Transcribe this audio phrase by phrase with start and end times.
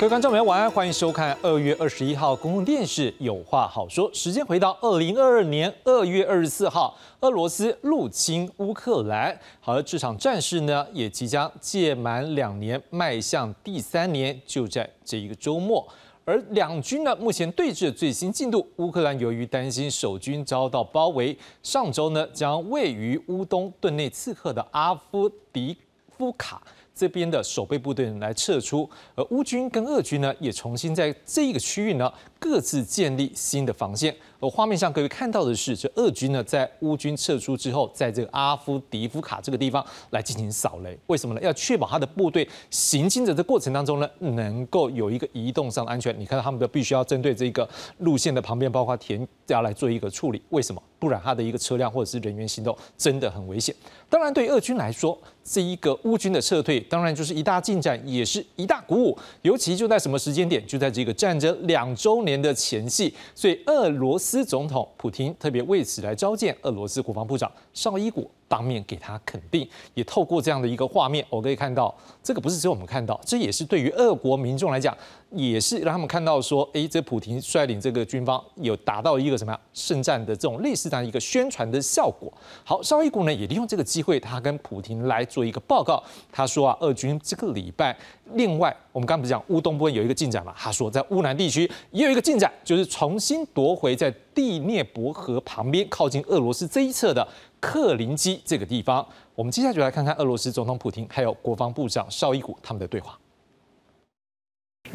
[0.00, 4.10] 各位观众朋友，晚安，欢迎收看二月二十一号公共电视《有话好说》。
[4.16, 9.38] 时间回到二零二二年二月二十四号，俄罗斯入侵乌克兰。
[9.60, 15.86] 好了，这场战事呢，也即将届满两年，迈向第三年，就在这一个周末。
[16.24, 25.76] 而两军呢，目前对峙的最新进度，乌克兰由于担心守军遭到包围，上周呢，将位于乌东顿内刺客的阿夫迪
[26.08, 26.62] 夫卡。
[27.00, 34.12] 这边的守备部队来撤出，而乌军跟俄军呢，也重新在这一个区域呢，各自建立新的防线。
[34.40, 40.98] 而画面上各位看到的是，这俄军呢，在乌军撤出之后，在这个阿夫迪夫卡这个地方来进行扫雷。
[41.08, 41.40] 为什么呢？
[41.42, 46.18] 要确保他的部队行进的这过程当中呢，能够有一个移动上的安全。
[46.18, 47.68] 你看到他们都必须要针对这个
[47.98, 50.40] 路线的旁边，包括田要来做一个处理。
[50.48, 50.82] 为什么？
[50.98, 53.74] 不然他的一个车辆或者是人员行动真的很危险。
[54.08, 59.18] 当然，对俄军来说，这一个乌军的撤退，当然就是一大进展，也是一大鼓舞。
[59.40, 60.66] 尤其就在什么时间点？
[60.66, 68.30] 就在这个战争两周年年的前夕，所以俄罗斯总统普京特别为此来召见俄罗斯国防部长绍伊古。
[68.50, 74.92] 当面给他肯定，也透过这样的一个画面，我可以看到，这个不是只有我们看到，这也是对于俄国民众来讲，
[75.32, 82.32] 也是让他们看到说，哎，这普京率领这个军方有达到一个什么样圣战的这种类似这样一个宣传的效果。
[82.64, 87.96] 好，绍伊古呢也利用这个机会，他跟普京来做一个报告，他说啊，俄军这个礼拜，
[88.34, 97.26] 另外我们刚不是讲乌东部分有一个进展嘛，他说在乌南地区也有一个进展，就是重新夺回在第聂伯河旁边靠近俄罗斯这一侧的。
[97.60, 103.19] 克林基这个地方，我们接下来就来看看俄罗斯总统普京还有国防部长绍伊古他们的对话。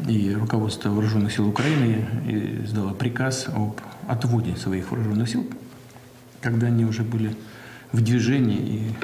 [0.06, 2.06] И руководство вооруженных сил Украины
[2.64, 5.46] издало приказ об отводе своих вооруженных сил,
[6.42, 7.34] когда они уже были
[7.92, 8.94] в движении и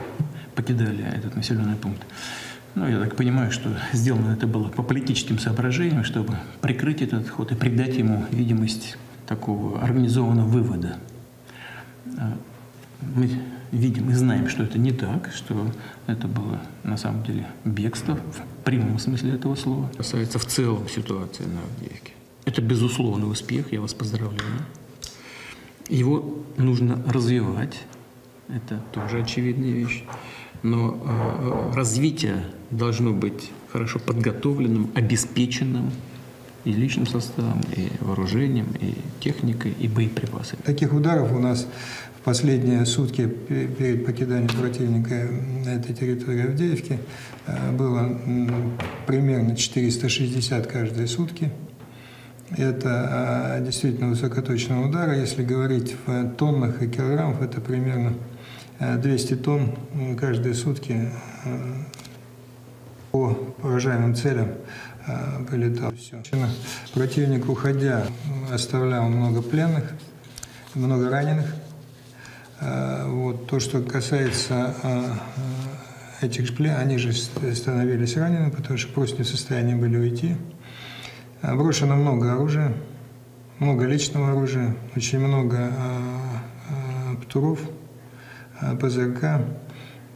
[0.55, 2.03] покидали этот населенный пункт.
[2.75, 7.53] Ну, я так понимаю, что сделано это было по политическим соображениям, чтобы прикрыть этот ход
[7.53, 10.97] и придать ему видимость такого организованного вывода.
[13.15, 13.31] Мы
[13.73, 15.71] видим и знаем, что это не так, что
[16.07, 18.19] это было на самом деле бегство
[18.63, 19.91] прямом смысле этого слова.
[19.97, 22.13] Касается в целом ситуации на Авдеевке.
[22.45, 24.67] Это безусловный успех, я вас поздравляю.
[25.89, 27.81] Его нужно развивать,
[28.49, 30.05] это тоже очевидная вещь.
[30.63, 35.91] Но э, развитие должно быть хорошо подготовленным, обеспеченным
[36.65, 40.61] и личным составом, и вооружением, и техникой, и боеприпасами.
[40.63, 41.67] Таких ударов у нас
[42.25, 45.29] последние сутки перед покиданием противника
[45.67, 46.99] этой территории Авдеевки
[47.47, 48.19] э, было
[49.07, 51.51] примерно 460 каждые сутки.
[52.57, 55.17] Это э, действительно высокоточные удары.
[55.17, 58.15] Если говорить в тоннах и килограммах, это примерно
[58.79, 59.77] 200 э, тонн
[60.19, 61.11] каждые сутки
[63.11, 64.49] по поражаемым целям
[65.51, 65.93] прилетал.
[65.95, 66.23] Все.
[66.95, 68.07] Противник, уходя,
[68.51, 69.93] оставлял много пленных,
[70.75, 71.47] много раненых.
[72.65, 79.19] Э, вот, то, что касается э, этих плен, они же становились ранеными, потому что просто
[79.19, 80.37] не в состоянии были уйти.
[81.43, 82.73] Э, брошено много оружия,
[83.59, 85.73] много личного оружия, очень много
[87.23, 87.61] птуров,
[88.81, 89.43] ПЗРК.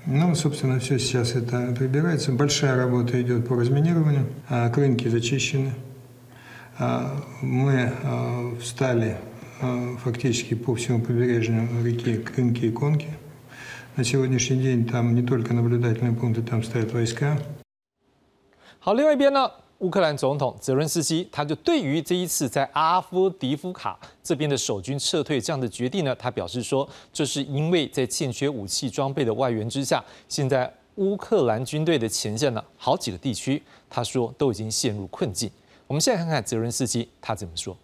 [0.06, 2.32] Ну, собственно, все сейчас это прибирается.
[2.32, 4.26] Большая работа идет по разминированию.
[4.72, 5.74] Крынки зачищены.
[7.40, 7.92] Мы
[8.60, 9.18] встали
[10.03, 13.07] фактически по всему побережью реки Крынки и Конки.
[13.95, 17.37] На сегодняшний день там не только наблюдательные пункты, там стоят войска.
[18.79, 35.51] 好，另外一边呢，乌克兰总统泽伦斯基他就对于这一次在阿夫迪夫卡这边的守军撤退这样的决定呢，他表示说，这是因为在欠缺武器装备的外援之下，现在乌克兰军队的前线呢，好几个地区，他说都已经陷入困境。
[35.85, 37.77] 我们现在看看泽伦斯基他怎么说。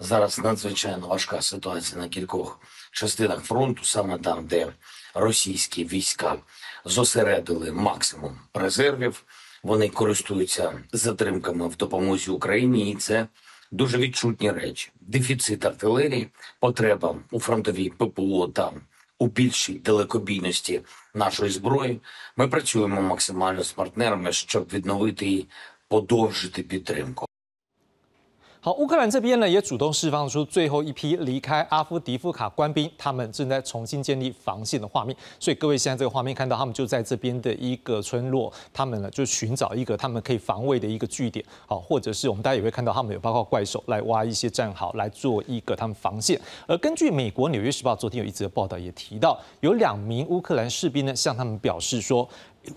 [0.00, 2.60] Зараз надзвичайно важка ситуація на кількох
[2.92, 4.72] частинах фронту, саме там, де
[5.14, 6.36] російські війська
[6.84, 9.24] зосередили максимум резервів.
[9.62, 13.26] Вони користуються затримками в допомозі Україні, і це
[13.70, 16.28] дуже відчутні речі: дефіцит артилерії,
[16.60, 18.72] потреба у фронтовій ППО та
[19.18, 20.80] у більшій далекобійності
[21.14, 22.00] нашої зброї.
[22.36, 25.46] Ми працюємо максимально з партнерами, щоб відновити і
[25.88, 27.26] подовжити підтримку.
[28.64, 35.14] 好，乌克兰这边呢也主动释放出最后一批离开阿夫迪夫卡官兵，他们正在重新建立防线的画面。
[35.38, 46.40] 所以各位现在这个画面看到，他们就在这边的一个村落，他们呢就寻找一个他们可以防卫的一个据点，好，或者是我们大家也会看到，他们有包括怪兽来挖一些战壕来做一个他们防线。
[46.66, 52.26] 而根据美国《纽约时报》昨天有一则报道也提到，有两名乌克兰士兵呢向他们表示说。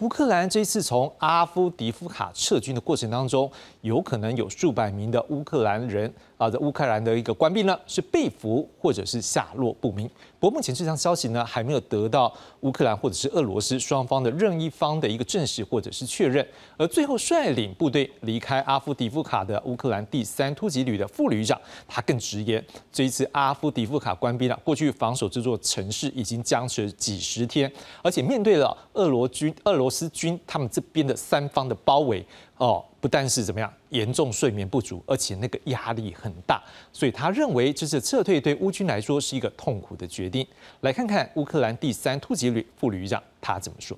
[0.02, 3.50] 乌克兰这一次从阿夫迪夫卡撤军的过程当中，
[3.82, 10.10] 有可能有数百名的乌克兰人啊，在乌克兰的一个官兵呢是被俘或者是下落不明。
[10.40, 16.46] 不过目前这条消息呢还没有得到乌克兰或者是俄罗斯双方的任一方的一个证实或者是确认。
[16.78, 27.72] 而最后率领部队离开阿夫迪夫卡的乌克兰第三突击旅的副旅长，他更直言，这一次阿夫迪夫卡官兵啊，过去防守这座城市已经僵持几十天，
[28.04, 29.77] 而且面对了俄罗军俄。
[29.77, 32.25] 俄罗斯军他们这边的三方的包围
[32.57, 36.63] 哦，不但是怎么样严重睡眠不足，而且那个压力很大，
[36.93, 40.47] 所以他认为这次撤退对乌军来说是一个痛苦的决定。
[40.81, 43.97] 来看看乌克兰第三突击旅副旅长他怎么说。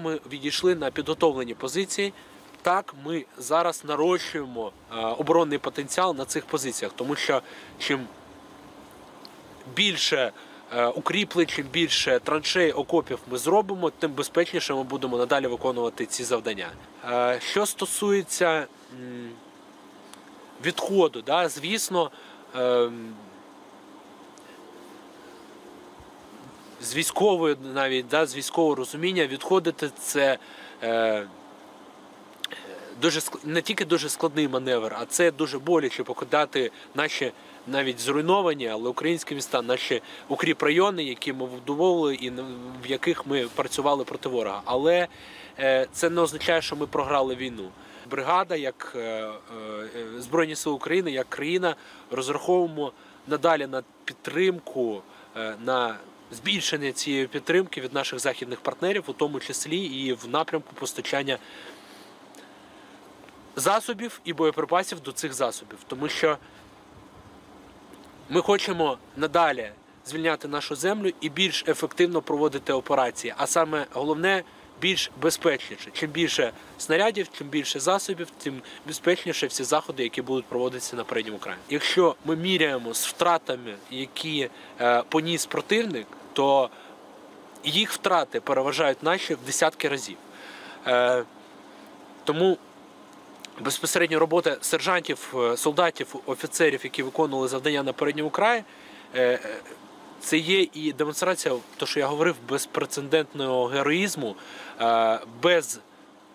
[0.00, 2.12] Ми відійшли на підготовлені позиції.
[2.62, 4.72] Так, ми зараз нарощуємо
[5.18, 7.42] оборонний потенціал на цих позиціях, тому що
[7.78, 8.06] чим
[9.74, 10.32] більше
[10.95, 16.67] Укріплень, чим більше траншей окопів ми зробимо, тим безпечніше ми будемо надалі виконувати ці завдання.
[17.39, 18.67] Що стосується
[20.65, 22.11] відходу, да, звісно,
[26.81, 30.37] з військової навіть да, з військового розуміння відходити це
[30.83, 31.27] е,
[33.01, 37.31] дуже не тільки дуже складний маневр, а це дуже боляче покидати наші
[37.67, 42.29] навіть зруйновані, але українські міста, наші укріп райони, які ми вбудовували і
[42.83, 44.61] в яких ми працювали проти ворога.
[44.65, 45.07] Але
[45.91, 47.69] це не означає, що ми програли війну.
[48.09, 48.97] Бригада, як
[50.17, 51.75] Збройні Сили України, як країна,
[52.11, 52.91] розраховуємо
[53.27, 55.01] надалі на підтримку,
[55.65, 55.97] на
[56.31, 61.37] збільшення цієї підтримки від наших західних партнерів, у тому числі і в напрямку постачання
[63.55, 66.37] засобів і боєприпасів до цих засобів, тому що
[68.29, 69.71] ми хочемо надалі
[70.05, 73.33] звільняти нашу землю і більш ефективно проводити операції.
[73.37, 74.43] А саме головне
[74.81, 75.89] більш безпечніше.
[75.93, 81.37] Чим більше снарядів, чим більше засобів, тим безпечніше всі заходи, які будуть проводитися на передньому
[81.37, 81.57] краї.
[81.69, 84.49] Якщо ми міряємо з втратами, які
[84.81, 86.69] е, поніс противник, то
[87.63, 90.17] їх втрати переважають наші в десятки разів.
[90.87, 91.23] Е,
[92.23, 92.57] тому
[93.60, 98.64] безпосередньо робота сержантів, солдатів, офіцерів, які виконували завдання на передньому краї,
[100.20, 104.36] це є і демонстрація, то що я говорив, безпрецедентного героїзму,
[105.42, 105.80] без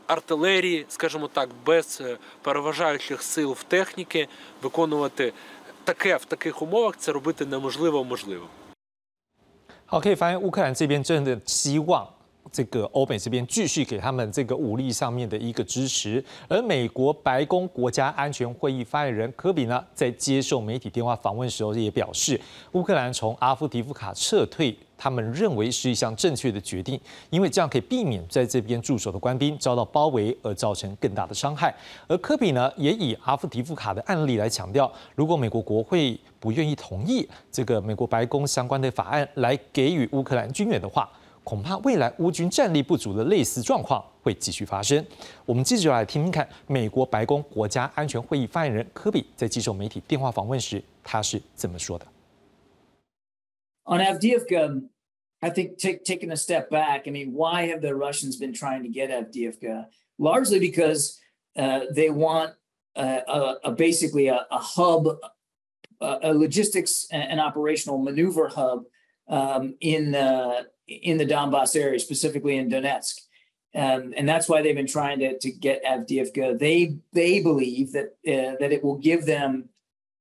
[0.07, 2.01] артилерії, скажімо так, без
[2.41, 4.27] переважаючих сил в техніки,
[4.61, 5.33] виконувати
[5.83, 8.47] таке в таких умовах це робити неможливо можливо.
[9.87, 12.07] 好，可以发现乌克兰这边真的希望
[12.52, 22.40] 这个欧美这边继续给他们这个武力上面的一个支持，而美国白宫国家安全会议发言人科比呢，在接受媒体电话访问时候也表示，
[22.72, 27.00] 乌克兰从阿夫迪夫卡撤退，他们认为是一项正确的决定，
[27.30, 31.72] 因为这样可以避免在这边驻守的官兵遭到包围而造成更大的伤害。
[32.08, 41.08] 而科比呢，也以阿夫迪夫卡的案例来强调，如果美国国会不愿意同意这个美国白宫相关的法案来给予乌克兰军援的话。
[41.42, 45.04] 恐怕未来乌军战力不足的类似状况会继续发生。
[45.44, 52.06] 我们接着来听听看，美国白宫国家安全会议发言人科比在接受媒体电话访问时，他是怎么说的
[53.84, 54.88] ？On Avdiivka,
[55.40, 57.06] I think taking a step back.
[57.06, 59.86] I mean, why have the Russians been trying to get Avdiivka?
[60.18, 61.18] Largely because
[61.56, 62.54] uh, they want
[62.94, 65.06] a, a, basically a, a hub,
[66.00, 68.84] a, a logistics and operational maneuver hub
[69.30, 73.20] um, in uh, in the Donbass area, specifically in Donetsk.
[73.72, 76.58] Um, and that's why they've been trying to, to get Avdiivka.
[76.58, 79.68] They they believe that uh, that it will give them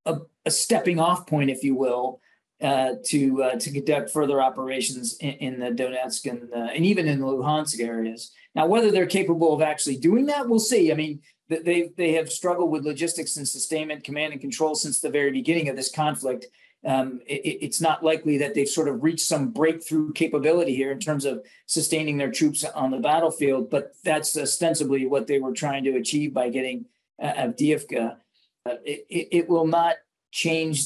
[0.06, 2.22] a, a, stepping off point, if you will,
[2.62, 7.08] uh, to uh, to conduct further operations in, in the Donetsk and uh, and even
[7.08, 8.32] in the Luhansk areas.
[8.54, 10.92] Now, whether they're capable of actually doing that, we'll see.
[10.92, 15.10] I mean, they they have struggled with logistics and sustainment, command and control since the
[15.10, 16.46] very beginning of this conflict
[16.86, 21.00] um, it, it's not likely that they've sort of reached some breakthrough capability here in
[21.00, 23.70] terms of sustaining their troops on the battlefield.
[23.70, 26.86] But that's ostensibly what they were trying to achieve by getting
[27.22, 28.18] uh, Avdiivka.
[28.66, 29.96] Uh, it, it, will not
[30.32, 30.86] change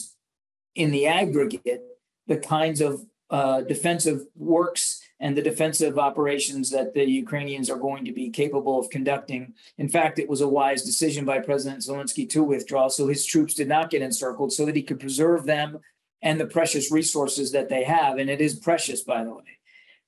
[0.75, 1.83] in the aggregate
[2.27, 8.03] the kinds of uh, defensive works and the defensive operations that the Ukrainians are going
[8.03, 9.53] to be capable of conducting.
[9.77, 13.53] In fact, it was a wise decision by President Zelensky to withdraw, so his troops
[13.53, 15.79] did not get encircled, so that he could preserve them
[16.21, 18.17] and the precious resources that they have.
[18.17, 19.51] And it is precious, by the way.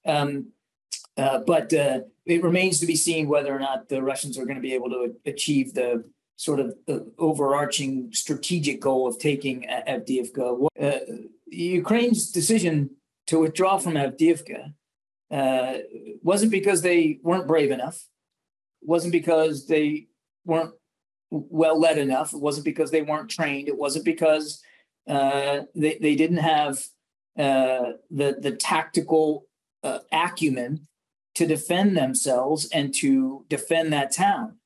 [0.06, 0.48] Um,
[1.16, 4.58] uh, but uh, it remains to be seen whether or not the Russians are going
[4.58, 6.04] to be able to achieve the
[6.36, 10.68] sort of the overarching strategic goal of taking Avdiivka.
[10.78, 11.00] Uh,
[11.46, 12.90] Ukraine's decision
[13.28, 14.74] to withdraw from Avdiivka
[15.32, 15.76] uh,
[16.22, 18.06] wasn't because they weren't brave enough,
[18.82, 20.08] wasn't because they
[20.46, 20.74] weren't
[21.32, 24.62] well led enough, it wasn't because they weren't trained, it wasn't because
[25.08, 26.80] uh, they they didn't have
[27.38, 29.46] uh, the the tactical
[29.84, 30.88] uh, acumen
[31.36, 34.58] to defend themselves and to defend that town.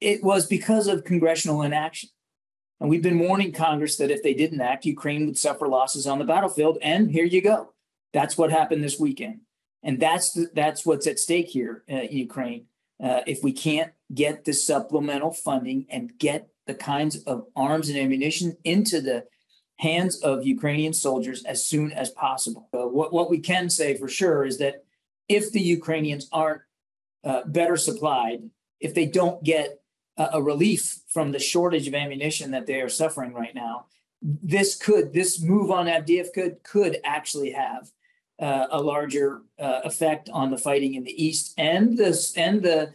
[0.00, 2.10] It was because of congressional inaction.
[2.80, 6.18] And we've been warning Congress that if they didn't act, Ukraine would suffer losses on
[6.18, 6.78] the battlefield.
[6.82, 7.72] And here you go.
[8.12, 9.42] That's what happened this weekend.
[9.82, 12.66] And that's the, that's what's at stake here uh, in Ukraine.
[13.02, 17.98] Uh, if we can't get the supplemental funding and get the kinds of arms and
[17.98, 19.24] ammunition into the
[19.76, 22.68] hands of Ukrainian soldiers as soon as possible.
[22.72, 24.84] Uh, what, what we can say for sure is that
[25.28, 26.62] if the Ukrainians aren't
[27.24, 29.82] uh, better supplied, if they don't get
[30.16, 33.86] a, a, relief from the shortage of ammunition that they are suffering right now,
[34.20, 37.90] this could this move on Avdiivka could could actually have
[38.42, 39.42] a larger
[39.84, 42.92] effect on the fighting in the east and this and the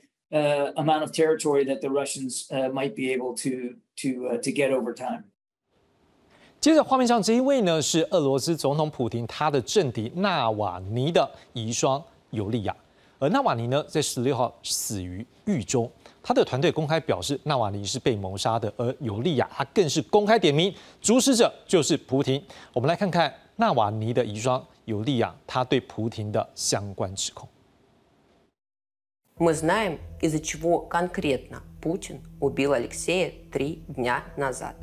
[0.75, 5.23] amount of territory that the Russians might be able to to to get over time.
[6.59, 12.75] 接着画面上这一位呢是俄罗斯总统普京他的政敌纳瓦尼的遗孀尤利娅，
[13.19, 15.89] 而纳瓦尼呢在十六号死于狱中，
[16.21, 22.43] 他的团队公开表示纳瓦尼是被谋杀的，而尤利娅他更是公开点名主使者就是普京。
[22.73, 27.48] 我们来看看纳瓦尼的遗孀尤利娅他对普京的相关指控。
[29.38, 34.76] Мы знаем, из-за чего конкретно Путин убил Алексея три дня назад.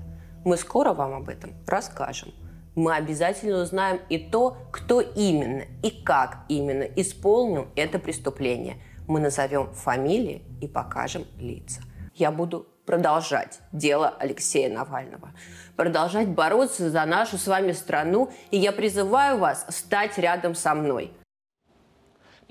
[0.43, 2.33] Мы скоро вам об этом расскажем.
[2.75, 8.81] Мы обязательно узнаем и то, кто именно и как именно исполнил это преступление.
[9.07, 11.81] Мы назовем фамилии и покажем лица.
[12.15, 15.31] Я буду продолжать дело Алексея Навального,
[15.75, 21.11] продолжать бороться за нашу с вами страну, и я призываю вас стать рядом со мной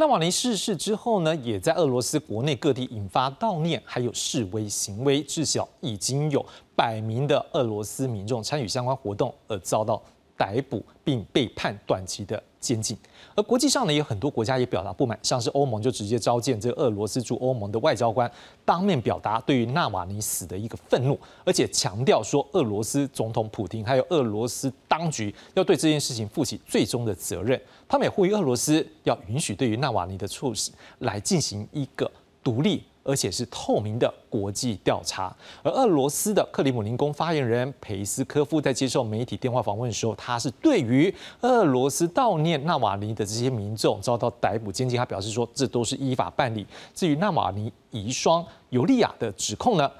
[0.01, 10.01] –纳瓦尼逝世之后呢，也在俄罗斯国内各地引发悼念，还有示威行为，至少已经有百名的俄罗斯民众参与相关活动而遭到
[10.37, 12.41] 逮捕，并被判短期的。
[12.64, 12.98] 监禁，
[13.36, 18.32] 而国际上呢，也有很多国家也表达不满，像是欧盟就直接召见这个俄罗斯驻欧盟的外交官，
[18.64, 27.62] 当面表达对于纳瓦尼死的一个愤怒，而且强调说，俄罗斯总统普京还有俄罗斯当局要对这件事情负起最终的责任。
[27.88, 32.10] 他们也呼吁俄罗斯要允许对于纳瓦尼的处死来进行一个
[32.42, 32.84] 独立。
[33.04, 35.36] 而且是透明的国际调查。
[35.62, 46.66] 而俄罗斯的克里姆林宫发言人佩斯科夫在接受媒体电话访问的时候，他是对于俄罗斯悼念纳瓦尼的这些民众遭到逮捕监禁，他表示说这都是依法办理。
[46.96, 49.92] 至于纳瓦尼遗孀尤利娅的指控呢，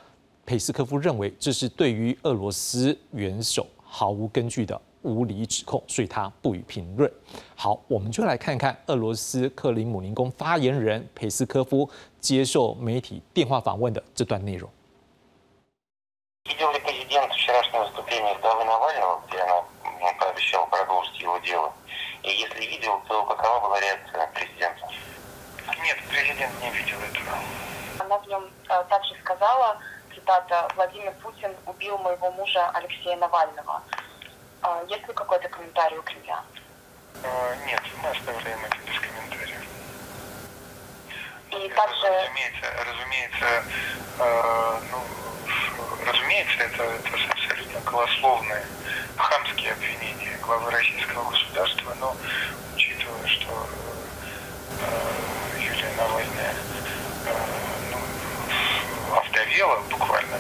[0.46, 4.80] 佩斯科夫认为这是对于俄罗斯元首毫无根据的。
[5.04, 7.12] 无理指控，所以他不予评论。
[7.56, 11.90] 好，我们就来看看俄罗斯克林姆林宫发言人佩斯科夫
[12.23, 14.71] 接受媒体电话访问的这段内容。
[16.45, 19.63] Видел ли президент вчерашнее выступление главы Навального, где она
[20.19, 21.73] пообещала продолжить его дело?
[22.23, 24.89] И если видел, то какова была реакция президента?
[25.83, 27.37] Нет, президент не видел этого.
[28.01, 28.49] Она в нем
[28.89, 29.77] также сказала,
[30.15, 33.83] цитата, «Владимир Путин убил моего мужа Алексея Навального».
[34.89, 36.43] Есть ли какой-то комментарий у Кремля?
[37.67, 39.72] Нет, мы оставляем это без комментариев.
[41.54, 42.08] И также...
[42.08, 43.64] Разумеется, разумеется,
[44.20, 44.98] э, ну,
[46.06, 48.66] разумеется, это, это абсолютно голословные,
[49.16, 52.16] хамские обвинения главы российского государства, но
[52.76, 53.68] учитывая, что
[54.82, 56.56] э, Юлия Навальная
[57.28, 57.36] э,
[57.92, 60.38] ну, овдовела буквально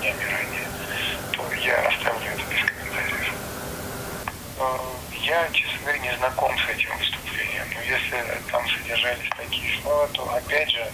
[0.00, 0.68] днями ранее,
[1.32, 3.32] то я оставлю это без комментариев.
[5.26, 7.66] Э, я, честно говоря, не знаком с этим выступлением.
[7.74, 10.86] Но если там содержались такие слова, то, опять же,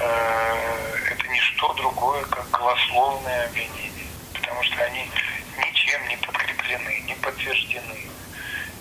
[0.00, 4.06] э, это не что другое, как голословное обвинение.
[4.34, 5.10] Потому что они
[5.58, 8.10] ничем не подкреплены, не подтверждены.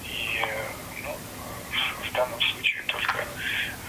[0.05, 0.45] И
[1.03, 1.15] ну,
[2.03, 3.19] в данном случае только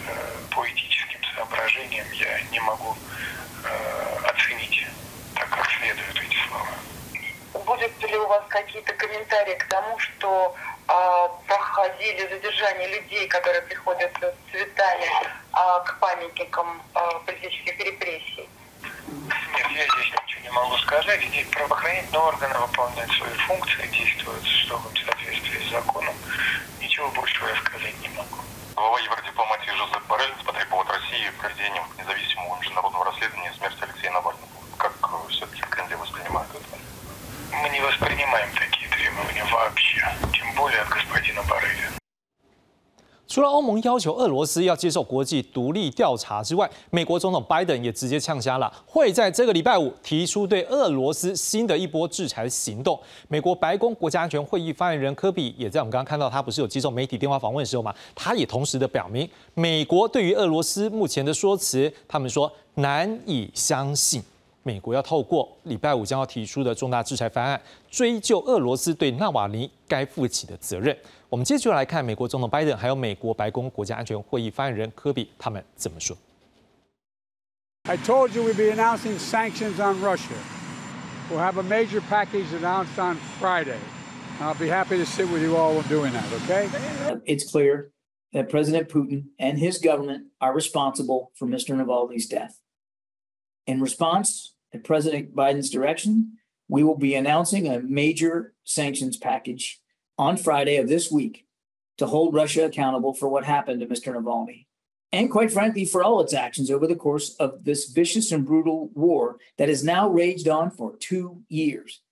[0.07, 2.97] э, по этическим соображениям я не могу
[4.25, 4.87] оценить
[5.35, 6.69] так как следует эти слова
[7.69, 10.68] будет ли у вас какие-то комментарии к тому, что э,
[11.47, 18.49] проходили задержания людей, которые приходят с цветами э, к памятникам э, политических репрессий?
[19.55, 21.23] Нет, я здесь ничего не могу сказать.
[21.23, 26.15] Здесь правоохранительные органы выполняют свои функции, действуют в строгом соответствии с законом.
[26.81, 28.39] Ничего большего я сказать не могу.
[28.75, 34.49] Глава Евродипломатии Жозеп Боррель потребовал от России проведением независимого международного расследования смерти Алексея Навального.
[34.79, 34.93] Как
[35.29, 36.79] все-таки в Кремле воспринимают это?
[37.63, 40.07] мы не воспринимаем такие требования вообще,
[40.58, 41.94] более от господина Барыля.
[43.26, 53.00] 除了欧盟要求俄罗斯要接受国际独立调查之外，美国总统拜登也直接呛瞎了，会在这个礼拜五提出对俄罗斯新的一波制裁行动。
[53.30, 64.22] 美国白宫国家安全会议发言人科比也在我们刚刚看到他不是有接受媒体电话访问的时候嘛，他也同时的表明，美国对于俄罗斯目前的说辞，他们说难以相信。
[64.69, 67.59] 美国要透过礼拜五将要提出的重大制裁方案，
[67.91, 70.95] 追究俄罗斯对纳瓦尼该负起的责任。
[71.31, 76.15] 我们接着来看美国总统拜登还有美国白宫国家安全会议发言人科比他们怎么说。
[77.85, 80.37] I told you we'd be announcing sanctions on Russia.
[81.31, 83.79] We'll have a major package announced on Friday.
[84.39, 86.69] I'll be happy to sit with you all when doing that, okay?
[87.25, 87.91] It's clear
[88.35, 91.75] that President Putin and his government are responsible for Mr.
[91.75, 92.61] Navalny's death.
[93.67, 99.81] In response, at President Biden's direction, we will be announcing a major sanctions package
[100.19, 101.47] on Friday of this week
[101.97, 104.15] to hold Russia accountable for what happened to Mr.
[104.15, 104.67] Navalny.
[105.13, 108.91] And quite frankly, for all its actions over the course of this vicious and brutal
[108.95, 112.03] war that has now raged on for two years.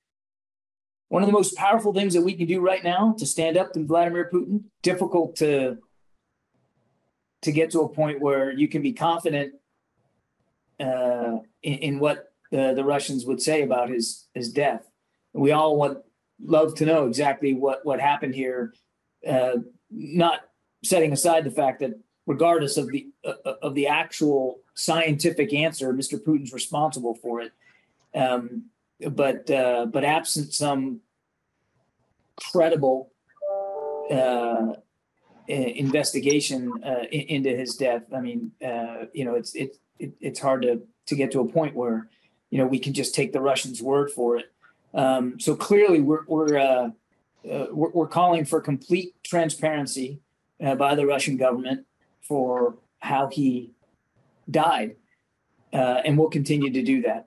[1.08, 3.72] One of the most powerful things that we can do right now to stand up
[3.72, 5.78] to Vladimir Putin, difficult to,
[7.42, 9.52] to get to a point where you can be confident
[10.80, 14.88] uh, in, in, what uh, the Russians would say about his his death.
[15.32, 15.98] We all would
[16.42, 18.75] love to know exactly what what happened here.
[19.26, 19.58] Uh,
[19.90, 20.40] not
[20.84, 26.18] setting aside the fact that regardless of the uh, of the actual scientific answer, Mr.
[26.22, 27.52] Putin's responsible for it.
[28.14, 28.66] Um,
[29.10, 31.00] but uh, but absent some
[32.52, 33.10] credible
[34.10, 34.75] uh,
[35.48, 36.72] investigation
[37.10, 38.52] into his death, I mean,
[39.12, 42.09] you know, it's it's it, it's hard to to get to a point where
[42.49, 44.51] you know we can just take the Russians' word for it.
[44.93, 46.89] Um, so clearly, we're we're, uh,
[47.49, 50.19] uh, we're, we're calling for complete transparency
[50.63, 51.86] uh, by the Russian government
[52.21, 53.71] for how he
[54.49, 54.95] died,
[55.73, 57.25] uh, and we'll continue to do that.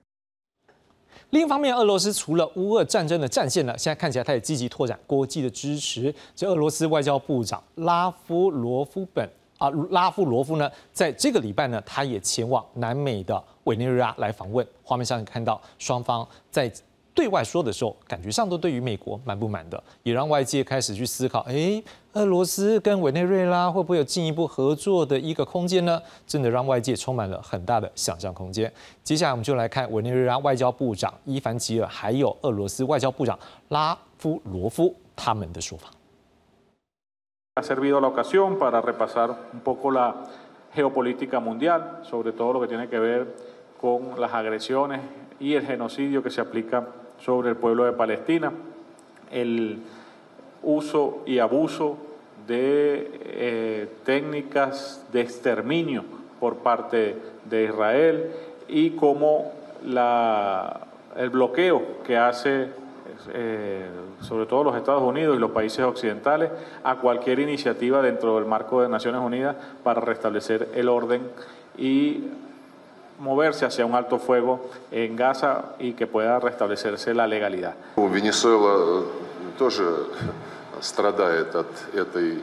[1.31, 6.13] 另一方面，俄罗斯除了乌俄战争的战线呢，现在看起来他也积极拓展国际的支持。
[6.35, 9.27] 这俄罗斯外交部长拉夫罗夫本
[9.60, 14.66] 啊，拉夫罗夫呢，在这个礼拜呢，他也前往南美的委内瑞拉来访问。
[14.82, 16.72] 画面上看到双方在
[17.12, 21.82] 对外说的时候，感觉上都对于美国蛮不满的，也让外界开始去思考：哎，
[22.14, 26.00] 俄罗斯跟委内瑞拉会不会有进一步合作的一个空间呢？
[26.26, 28.72] 真的让外界充满了很大的想象空间。
[29.04, 35.90] 接下来我们就来看委内瑞拉外交部长伊凡吉尔，还有俄罗斯外交部长拉夫罗夫他们的说法。
[37.60, 40.14] Ha servido la ocasión para repasar un poco la
[40.72, 43.34] geopolítica mundial, sobre todo lo que tiene que ver
[43.78, 45.02] con las agresiones
[45.38, 46.86] y el genocidio que se aplica
[47.18, 48.50] sobre el pueblo de Palestina,
[49.30, 49.82] el
[50.62, 51.98] uso y abuso
[52.46, 56.04] de eh, técnicas de exterminio
[56.40, 58.32] por parte de Israel
[58.68, 59.52] y cómo
[59.84, 60.80] la,
[61.14, 62.70] el bloqueo que hace
[63.33, 63.89] eh,
[64.21, 66.51] sobre todo los Estados Unidos y los países occidentales,
[66.83, 71.29] a cualquier iniciativa dentro del marco de Naciones Unidas para restablecer el orden
[71.77, 72.23] y
[73.19, 77.75] moverse hacia un alto fuego en Gaza y que pueda restablecerse la legalidad.
[77.95, 79.05] Венесуэла
[79.57, 80.07] тоже
[80.81, 82.41] страдает от этой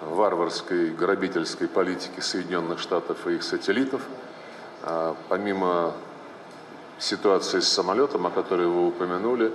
[0.00, 4.02] варварской грабительской политики Соединенных Штатов и их сателлитов.
[5.28, 5.92] Помимо
[6.98, 9.52] ситуации с самолетом, о которой вы упомянули,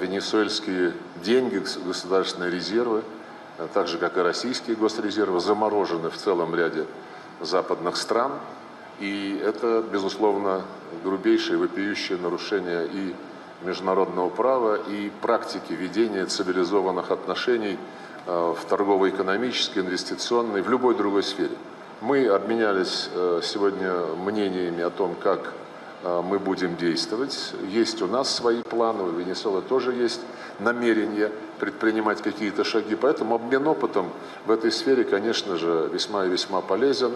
[0.00, 0.92] венесуэльские
[1.24, 3.02] деньги, государственные резервы,
[3.72, 6.86] так же как и российские госрезервы, заморожены в целом ряде
[7.40, 8.32] западных стран.
[9.00, 10.62] И это, безусловно,
[11.02, 13.14] грубейшее вопиющее нарушение и
[13.64, 17.78] международного права, и практики ведения цивилизованных отношений
[18.26, 21.56] в торгово-экономической, инвестиционной, в любой другой сфере.
[22.00, 23.08] Мы обменялись
[23.42, 23.92] сегодня
[24.24, 25.52] мнениями о том, как
[26.04, 27.54] мы будем действовать.
[27.68, 30.20] Есть у нас свои планы, у Венесуэлы тоже есть
[30.60, 32.94] намерение предпринимать какие-то шаги.
[32.94, 34.10] Поэтому обмен опытом
[34.44, 37.12] в этой сфере, конечно же, весьма и весьма полезен.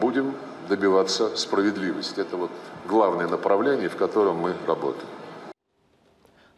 [0.00, 0.34] Будем
[0.68, 2.20] добиваться справедливости.
[2.20, 2.50] Это вот
[2.86, 5.08] главное направление, в котором мы работаем.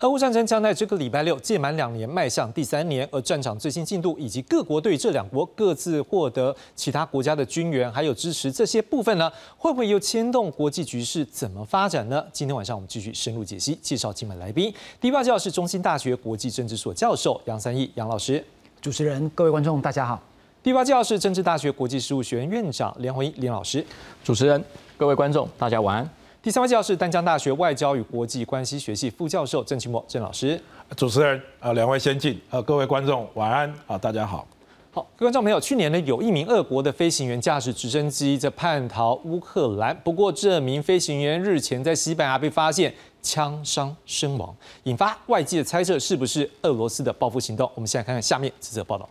[0.00, 3.08] 俄乌战争将在这个礼拜六届满两年，迈向第三年。
[3.12, 12.22] 而战场最新进度以及各国对这两国各自获得其他国家的军援还有支持这些部分呢，会不会又牵动国际局势怎么发展呢？
[12.32, 14.74] 今天晚上我们继续深入解析，介绍今晚来宾。
[15.00, 18.44] 第八教授是中兴大学国际政治所教授杨三义杨老师。
[18.82, 20.20] 主持人、各位观众，大家好。
[20.62, 23.84] 第八教是政治大学国际事务学院院长连宏一连老师。
[24.24, 24.62] 主持人、
[24.98, 26.23] 各位观众，大家晚安。
[26.44, 30.60] 第三位教授是丹江大学外交与国际关系学系副教授郑清墨郑老师。
[30.94, 34.46] 主持人啊，两位先进，呃，各位观众晚安啊，大家好。
[34.92, 47.66] 好，各位观众朋友，去年呢，有一名俄国的飞行员驾驶直升机在叛逃乌克兰，不过这名飞行员日前在西班牙被发现枪伤身亡，引发外界的猜测，是不是俄罗斯的报复行动？
[47.74, 49.08] 我们现在看看下面这则报道。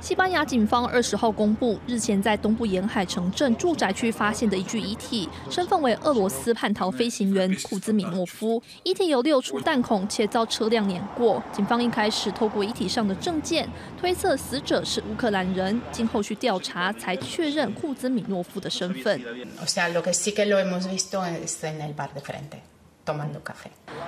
[0.00, 8.62] 西班牙警方二十号公布，日前在东部沿海城镇住宅区发现的一具遗体，身份为俄罗斯叛逃飞行员库兹米诺夫。
[8.82, 11.42] 遗体有六处弹孔，且遭车辆碾过。
[11.52, 19.20] 警方一开始透过遗体上的证件，推测死者是乌克兰人，经后续调查才确认库兹米诺夫的身份。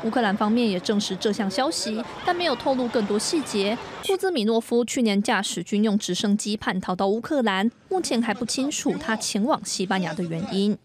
[0.05, 3.77] 乌克兰方面也证实这项消息，但没有透露更多细节。
[4.07, 10.77] 库兹米诺夫去年驾驶军用直升机叛逃到乌克兰，目前还不清楚他前往西班牙的原因。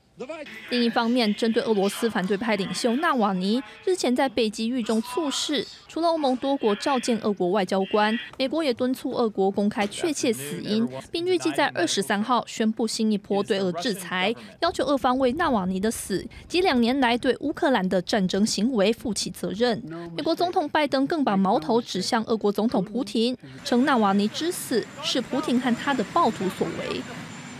[0.71, 19.79] 另一方面，针对俄罗斯反对派领袖纳瓦尼日前在北极狱中猝逝，除了欧盟多国召见俄国外交官，美国也敦促俄国公开确切死因，并预计在二十三号宣布新一波对俄制裁，要求俄方为纳瓦尼的死及两年来对乌克兰的战争行为负起责任。
[20.15, 27.01] 美国总统拜登更把矛头指向俄国总统普京，称纳瓦尼之死是普京和他的暴徒所为。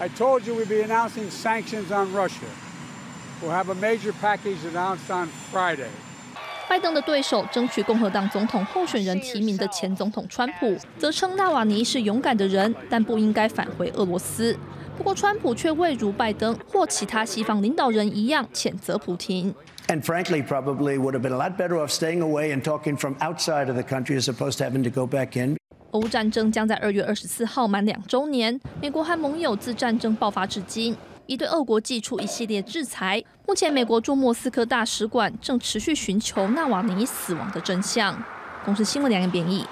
[0.01, 2.49] I told you we'd be announcing sanctions on Russia.
[3.41, 5.91] We'll have a major package announced on Friday.
[6.69, 14.57] 拜登的对手，争取共和党总统候选人提名的前总统川普，则称纳瓦尼是勇敢的人，但不应该返回俄罗斯。
[14.97, 19.55] 不过，川普却未如拜登或其他西方领导人一样谴责普京。
[19.89, 23.69] And frankly, probably would have been a lot better off staying away and talking from outside
[23.69, 25.56] of the country as opposed to having to go back in.
[25.92, 28.60] 俄乌战争将在二月二十四号满两周年。
[28.82, 30.96] 美国和盟友自战争爆发至今，
[31.26, 33.24] 已对俄国寄出一系列制裁。
[33.48, 38.22] 目前，美国驻莫斯科大使馆正持续寻求纳瓦尼死亡的真相。
[38.66, 39.66] 公司新闻两岸编译。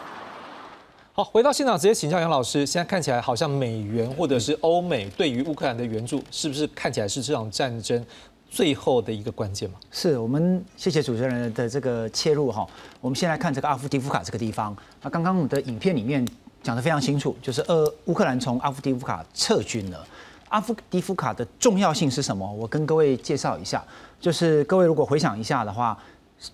[1.11, 2.65] 好，回到现场直接请教杨老师。
[2.65, 8.05] 现在看起来好像美元或者是欧美对于乌克兰的援助，是不是看起来是这场战争？
[8.49, 12.65] 最后的一个关键嘛，是我们谢谢主持人的这个切入哈。
[13.01, 14.75] 我们先来看这个阿夫迪夫卡这个地方。
[15.01, 16.25] 那刚刚我们的影片里面
[16.63, 20.07] 讲的非常清楚，就是呃乌克兰从阿夫迪夫卡撤军了。
[20.49, 22.49] 阿夫迪夫卡的重要性是什么？
[22.53, 23.83] 我跟各位介绍一下。
[24.21, 25.97] 就是各位如果回想一下的话，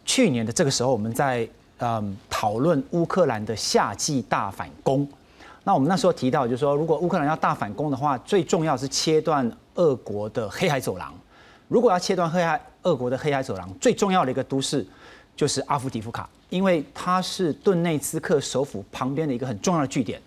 [0.04, 5.08] 去年的这个时候我们在嗯讨论乌克兰的夏季大反攻。
[5.64, 11.14] 那我们那时候提到，就是说如果乌克兰要大反攻的话，最重要是切断俄国的黑海走廊。
[11.72, 14.86] 如果要切断黑海俄国的黑海走廊，最重要的一个都市
[15.38, 20.22] 就是阿夫迪夫卡，因为它是顿内茨克首府旁边的一个很重要的据点，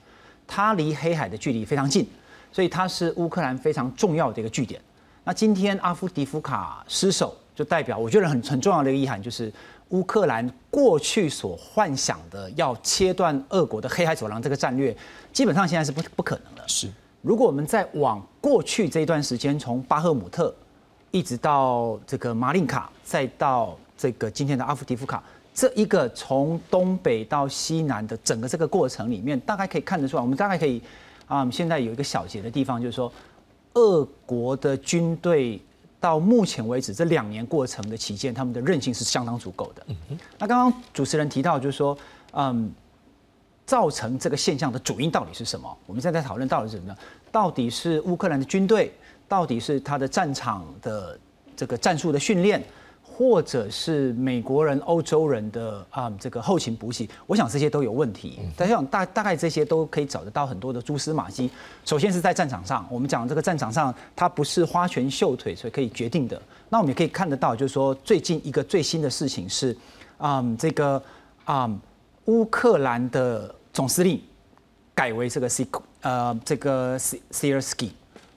[0.46, 2.08] 它离黑海的距离非常近，
[2.50, 4.80] 所以它是乌克兰非常重要的一个据点。
[5.22, 9.52] 那今天阿夫迪夫卡失守，就代表我觉得很很重要的一个意涵，就是
[9.90, 14.96] 乌克兰过去所幻想的要切断俄国的黑海走廊这个战略，
[15.30, 16.66] 基本上现在是不不可能的。
[16.66, 20.54] 是，如果我们再往过去这一段时间，从巴赫姆特。
[21.14, 25.22] 一直到这个马林卡，再到这个今天的阿夫迪夫卡，
[25.54, 30.82] 这一个从东北到西南的整个这个过程里面，大概可以看得出来，我们大概可以
[31.28, 33.12] 啊，现在有一个小结的地方，就是说，
[33.74, 35.62] 俄国的军队
[36.00, 39.86] 到目前为止这两年过程的期间，他们的韧性是相当足够的。
[40.36, 41.96] 那刚刚主持人提到，就是说，
[42.32, 42.74] 嗯，
[43.64, 45.78] 造成这个现象的主因到底是什么？
[45.86, 46.98] 我们现在在讨论到底是什么呢？
[47.30, 48.92] 到底是乌克兰的军队？
[49.28, 51.18] 到底是他的战场的
[51.56, 52.62] 这个战术的训练，
[53.02, 58.40] 或者是美国人、欧洲人的啊这个后勤补给，我想这些都有问题。
[58.56, 61.48] 但想大大概这些都可以找得到很多的蛛丝马迹。
[61.84, 66.40] 首先是在战场上，我们讲这个战场上，它不是花拳绣腿所以可以决定的。
[66.68, 69.76] 那我们也可以看得到，就是说最近一个最新的事情是，
[70.18, 71.00] 啊这个
[71.44, 71.70] 啊
[72.24, 74.20] 乌克兰的总司令
[74.94, 75.66] 改为这个 C
[76.00, 77.90] 呃这个 C C R S K。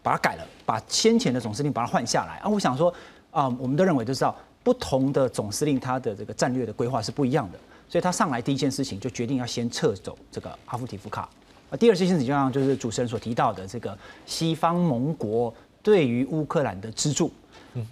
[0.07, 2.47] 把它改了，把先前的总司令把它换下来啊！
[2.47, 2.93] 我想说，
[3.29, 11.27] 啊，我们都认为都知道，不同的总司令他的这个战略的规划是不一样的，所以他上来第一件事情就决定要先撤走这个阿夫提夫卡
[11.69, 11.75] 啊。
[11.75, 17.29] 第二件事情就像就是主持人所提到的这个西方盟国对于乌克兰的资助。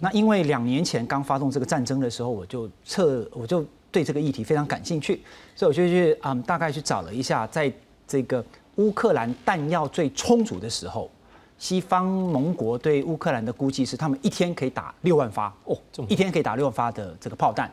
[0.00, 5.22] 那因为两年前刚发动这个战争的时候，我就撤，我就对这个议题非常感兴趣，
[5.54, 7.70] 所以我就去嗯大概去找了一下，在
[8.08, 8.42] 这个
[8.76, 11.10] 乌克兰弹药最充足的时候。
[11.58, 15.76] 西方盟国对乌克兰的估计是，他们一天可以打六万发哦，
[16.08, 17.70] 一天可以打六万发的这个炮弹，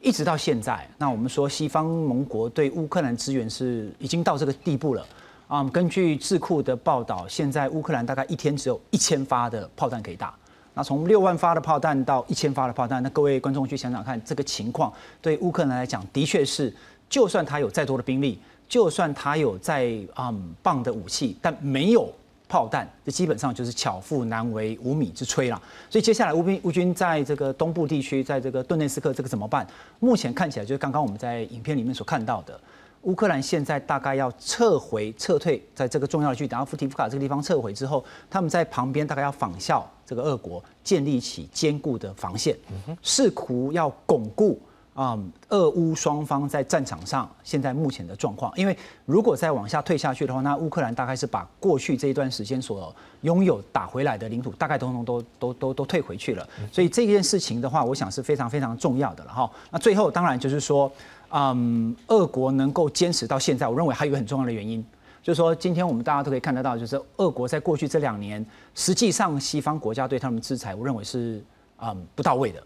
[0.00, 0.86] 一直到现在。
[0.98, 5.06] 那我们说，西方盟国对乌克兰资源是已经到这个地步了
[5.48, 5.64] 啊。
[5.72, 10.34] 根据智库的报道，现在乌克兰大概一天只有一千发的炮弹可以打。
[10.74, 16.74] 那从六万发的炮弹到一千发的炮弹，那各位观众去想想看，这个情况对乌克兰来讲，的确是，
[17.08, 18.38] 就算他有再多的兵力。
[18.68, 19.84] 就算他有再
[20.16, 22.10] 嗯棒的武器，但没有
[22.52, 25.60] 炮弹，这基本上就是巧妇难为无米之炊了。
[25.88, 29.66] 所以接下来乌兵乌军在这个东部地区，在这个顿内斯克这个怎么办？
[30.00, 32.60] 目前看起来就是刚刚我们在影片里面所看到的。
[33.04, 42.54] 乌克兰现在大概要撤回、撤退，在这个重要的据点阿夫提夫卡这个地方撤回之后，他们在旁边大概要仿效这个俄国，建立起坚固的防线，
[43.00, 44.60] 试图要巩固
[44.94, 48.52] 啊俄乌双方在战场上现在目前的状况。
[48.56, 48.76] 因为
[49.06, 56.48] 如果再往下退下去的话，那乌克兰大概是把过去这一段时间所拥有打回来的领土，大概通通都都都都退回去了。
[56.70, 59.50] 所以这件事情的话，我想是非常非常重要的了哈。
[59.70, 60.90] 那最后当然就是说。
[61.34, 64.84] 嗯，俄国能够坚持到现在，我认为还有一个很重要的原因，
[65.22, 71.42] 就是说今天我们大家都可以看得到，就是俄国在过去这两年，实际上西方国家对他们制裁，我认为是
[71.78, 72.62] 嗯不到位的。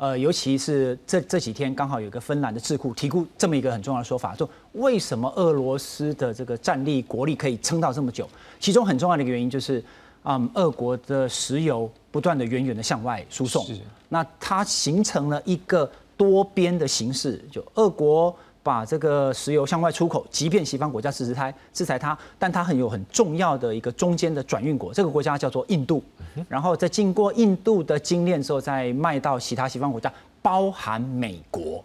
[0.00, 8.26] 呃，尤其是这这几天刚好有一个芬兰的智库提出这么一个很重要的说法，说为什么俄罗斯的这个战力国力可以撑到这么久？
[8.58, 9.84] 其中很重要的一个原因就是，
[10.24, 13.66] 嗯，俄国的石油不断的源源的向外输送，
[14.08, 15.90] 那它形成了一个。
[16.20, 18.36] 多边的形式，就俄国
[18.70, 26.00] 把这个石油向外出口，即便西方国家制裁制裁它，但它很有很重要的一个中间的转运国，这个国家叫做印度，
[26.48, 31.84] 然后在经过印度的精炼之后，再卖到其他西方国家，包含美国。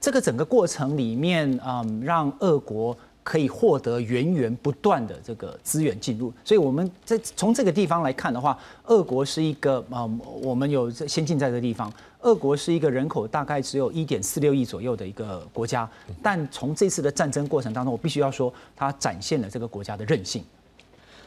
[0.00, 2.96] 这个整个过程里面，嗯，让俄国。
[3.28, 10.08] 可以获得源源不断的这个资源进入，所以我们在从这个地方来看的话，俄国是一个啊，
[10.42, 15.88] 我们有先进在这个地方，俄国是一个人口大概只有一点四六亿左右的一个国家，
[16.22, 20.44] 但从这次的战争过程当中，我必须要说，它展现了这个国家的韧性。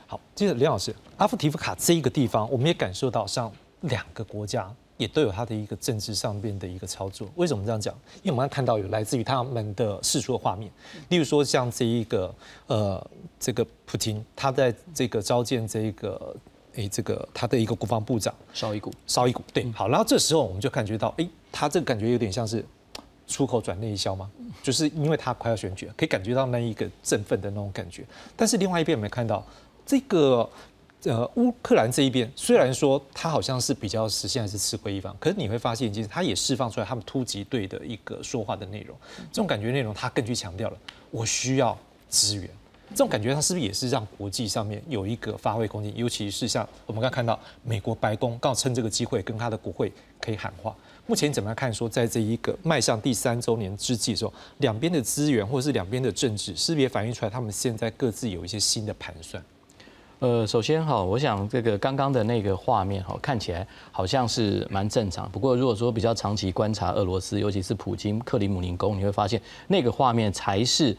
[0.07, 3.51] 好，接着林老师，阿夫提夫卡这一个地方，我们也感受到像
[3.81, 4.71] 两个国家。
[4.97, 7.27] 也都有它的一个政治上边的一个操作。
[7.33, 7.91] 为什么这样讲？
[8.21, 10.71] 因为我们看到有来自于他们的世出的画面，
[11.09, 12.31] 例如说像这一个
[12.67, 16.35] 呃，这个普京，他在这个召见这一个
[16.75, 22.65] 诶，这个他的一个国防部长绍伊古，绍伊古对，好，然后这时候我们就感觉到，哎，他这个感觉有点像是
[23.27, 24.29] 出口转内销嘛？
[24.63, 28.03] 就是因为他快要选举，可以感觉到那一个振奋的那种感觉。
[28.35, 29.45] 但是另外一边有没有看到
[29.85, 30.49] 这个？
[31.05, 38.95] 呃，乌克兰这一边虽然说他好像是比较实现还是吃亏一方，可是你会发现，其实他也释放出来他们突击队的一个说话的内容，
[39.31, 40.77] 这种感觉内容他更去强调了，
[41.09, 41.75] 我需要
[42.07, 42.47] 支援，
[42.91, 45.95] 这种感觉它是不是也是让国际上面有一个发挥空间？
[45.95, 50.75] 尤其是像我们刚看到美国白宫刚好趁这个机会跟他的国会可以喊话。
[51.07, 51.73] 目前怎么样看？
[51.73, 59.43] 说在这一个迈向第三周年之际的时候，两边的资源或是两边的政治，是不是也反映出来他们现在各自有一些新的盘算？
[60.19, 65.29] 呃，首先哈，我想这个刚刚的那个画面哈，看起来好像是蛮正常。
[65.31, 70.95] 不过如果说比较长期观察俄罗斯，尤其是普京克里姆林宫，你会发现那个画面才是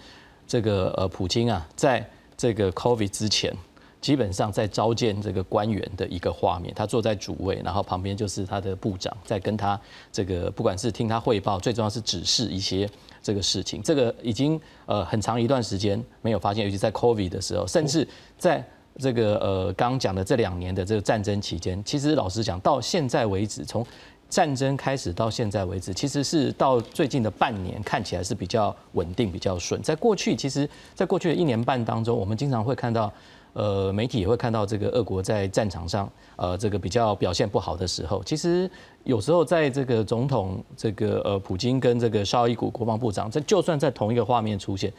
[0.46, 3.54] 这个呃普京啊，在这个 COVID 之前，
[4.00, 6.74] 基本上在召见这个官员的一个画面。
[6.74, 12.88] 他坐在主位，然后旁边就是他的部长在跟他这个不管是听他汇报，最重要是指示一些
[13.22, 13.82] 这个事情。
[13.82, 18.64] 这个已经呃很长一段时间没有发现，尤其在 COVID 的时候，甚至在
[18.98, 23.86] 这个呃，刚讲的这两年的这个战争期间，其实老实讲，到现在为止，从
[24.32, 29.78] 战争开始到现在为止，其实是到最近的半年，看起来是比较稳定、比较顺。
[29.82, 33.12] 在过去，其实，在过去的一年半当中，我们经常会看到，
[33.52, 38.70] 呃，媒体也会看到这个俄国在战场上，呃，这个比较表现不好的时候，其实
[39.04, 44.90] 有时候在这个总统这个呃普京跟这个绍伊古国防部长，在就算在同一个画面出现，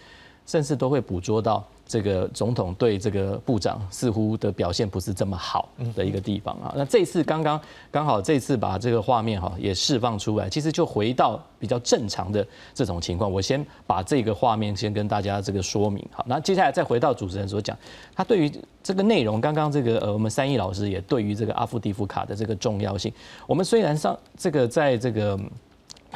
[0.46, 1.68] 甚至都会捕捉到。
[1.86, 6.74] 这个总统对这个部长似乎的表现不是这么好的一个地方啊。
[6.76, 7.60] 那这次刚刚
[7.92, 13.32] 刚好这次把这个画面哈也释放出来，其实就回到比较正常的这种情况。
[13.32, 17.78] 我先把这个画面先跟大家这个说明好，那接下来再回到主持人所讲，
[18.16, 23.12] 他对于这个内容，刚刚这个呃我们三一老师也对于这个阿夫迪夫卡的这个重要性，
[23.46, 25.40] 我们虽然上这个在这个。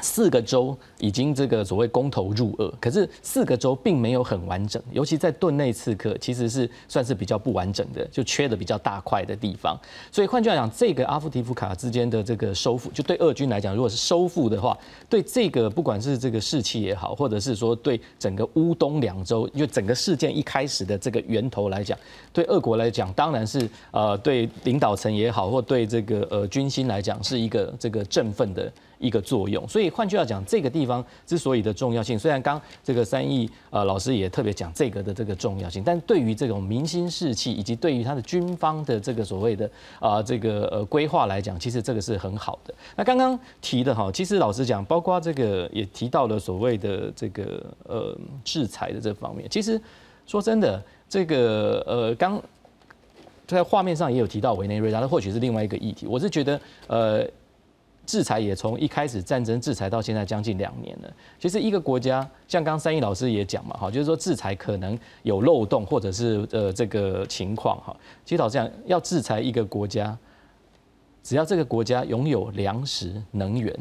[0.01, 9.79] 四个州已经这个所谓公投入俄，可是四个州并没有很完整，尤其在顿内刺客其实是算是比较不完整的，就缺的比较大块的地方。
[10.12, 14.77] 所以换句话讲，这个阿夫提夫卡之间的这个收复，就对俄军来讲，如果是收复的话，
[15.10, 21.97] 对这个不管是这个士气也好，或者是说对整个乌东两州，因为整个事件一开始的这个源头来讲，
[22.31, 28.71] 对俄国来讲，当然是呃对领导层也好，或对这个呃军心来讲，是一个这个振奋的。
[28.99, 29.67] 一个作用。
[29.67, 42.73] 所以换句话讲，这个地方之所以的重要性，虽然刚这个三亿呃老师也特别讲这个的这个重要性，但对于这种民心士气以及对于他的军方的这个所谓的啊这个呃规划来讲，其实这个是很好的。
[42.95, 49.79] 那刚刚提的哈，其实老实讲，包括这个也提到了所谓的这个呃制裁的这方面，其实
[50.25, 52.41] 说真的，这个呃刚。
[53.45, 56.05] 在画面上也有提到委内瑞拉，那或许是另外一个议题。
[56.05, 57.25] 我是觉得，呃，
[58.08, 61.13] 制裁也从一开始战争制裁到现在将近两年了。
[61.38, 67.96] 其实一个国家，像刚三一老师也讲嘛，哈，就是说制裁可能有漏洞或者是呃这个情况哈。
[68.24, 70.17] 其实老实讲，要制裁一个国家，
[71.22, 73.76] 只要这个国家拥有粮食、能源，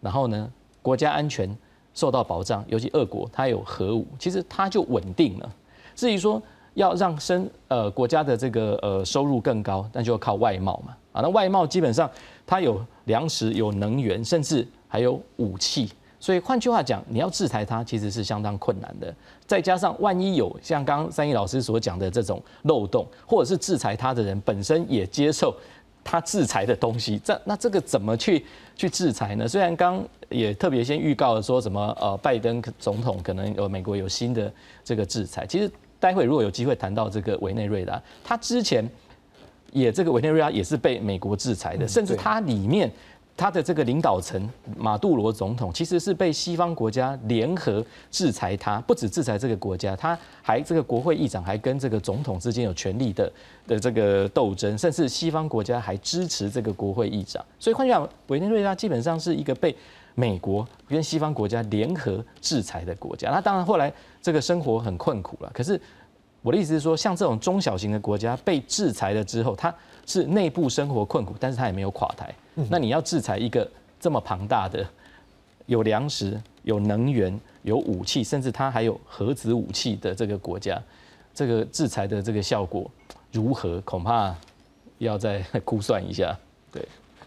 [0.00, 1.54] 然后呢，国家安全
[1.92, 5.54] 受到保障，尤其俄国它有核武，其实它就稳定了。
[5.96, 6.40] 至于说，
[6.74, 12.10] 要让生呃国家的这个呃收入更高，那就要靠外贸嘛啊，那外贸基本上
[12.46, 19.14] 它有粮食、有能源，甚至还有武器，所以换句话讲，你要制裁它其实是相当困难的。
[19.46, 25.54] 再加上万一有像刚刚三一老师所讲的这种漏洞，或者是制裁它的人本身也接受
[26.02, 29.46] 他制裁的东西，这那这个怎么去 去制裁呢？
[29.46, 35.70] 虽然刚也特别先预告了说什么呃拜登总统可能有美国有新的这个制裁，其实。
[36.04, 38.86] 待会如果有机会谈到这个委内瑞拉，他之前
[39.72, 42.90] 也这个委内瑞拉也是被美国制裁的，甚至它里面
[43.34, 53.32] 它的这个领导层马杜罗总统其实是被西方国家联合制裁，他不止制裁这个国家，他还这个国会议长还跟这个总统之间有权力的
[53.66, 59.74] 的这个斗争，甚至西方国家还支持这个国会议长，所以换句话讲，委内瑞拉基本上是一个被
[60.14, 63.30] 美国跟西方国家联合制裁的国家。
[63.30, 63.92] 那当然后来。
[64.24, 65.78] 这个生活很困苦了，可是
[66.40, 69.74] 我的意思是说，像这种中小型的国家被制裁了之后，它
[70.06, 72.34] 是内部生活困苦，但是它也没有垮台。
[72.70, 74.82] 那你要制裁一个这么庞大的、
[75.66, 80.82] 有粮食、有能源、有武器，甚至它还有核子武器的这个国家，
[81.34, 82.90] 这个制裁的这个效果
[83.30, 83.78] 如何？
[83.82, 84.34] 恐怕
[84.96, 86.34] 要再 估算一下。
[86.72, 86.82] 对。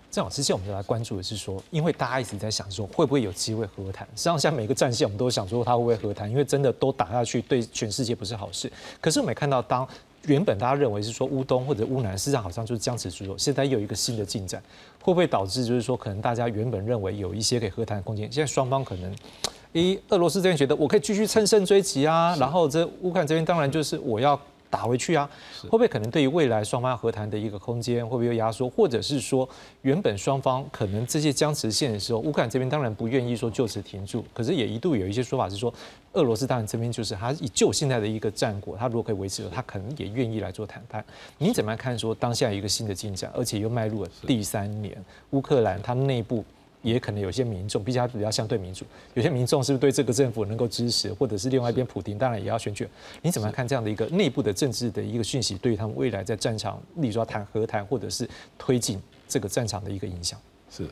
[0.10, 4.08] 正好，之前我们就来关注的是说，因为大家一直在想说，会不会有机会和谈？
[4.15, 6.30] 实际上，像每个战线，我们都想说，他会不会和谈？
[6.30, 8.72] 因为真的都打下去，对全世界不是好事。
[9.02, 9.88] 可是我们看到，当
[10.24, 13.38] 原本大家认为是说乌东或者乌南，事实上好像就是僵持住了。
[13.38, 14.63] 现在又有一个新的进展，
[15.02, 19.13] 会不会导致就是说，可能大家原本认为有一些可以和谈的空间，现在双方可能，
[19.74, 24.39] 一俄罗斯这边觉得我可以继续乘胜追击啊，然后这乌克兰这边当然就是我要。
[24.69, 25.30] 打回去啊，
[25.63, 29.47] 会不会可能对于未来双方和谈的一个空间会不会有压缩，或者是说
[29.82, 35.73] 原本双方可能这些僵持线的时候，乌克兰这边当然不愿意说就此停住，可是也一度有一些说法是说，
[36.13, 41.03] 俄罗斯当然这边就是他以就现在的一个战果，他如果可以维持，他可能也愿意来做谈判。
[41.38, 44.97] 你怎么样看说当下一个新的进展，而且又迈入了第三年，
[45.32, 46.43] 乌克兰它内部。
[46.91, 52.88] 也可能有些民众，毕竟它比较相对民主，有些民众是不是对这个政府能够支持，或者是另外一边普京当然也要选举。
[53.21, 60.39] 你怎么看这样的一个内部的政治的一个讯息，对于他们未来在战场，例如说谈和谈，或者是推进这个战场的一个影响？
[60.69, 60.88] 是，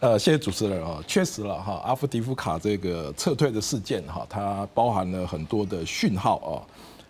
[0.00, 6.62] 呃，谢谢主持人啊，确实了哈，阿夫迪夫卡这个撤退的事件哈，它包含了很多的讯号啊。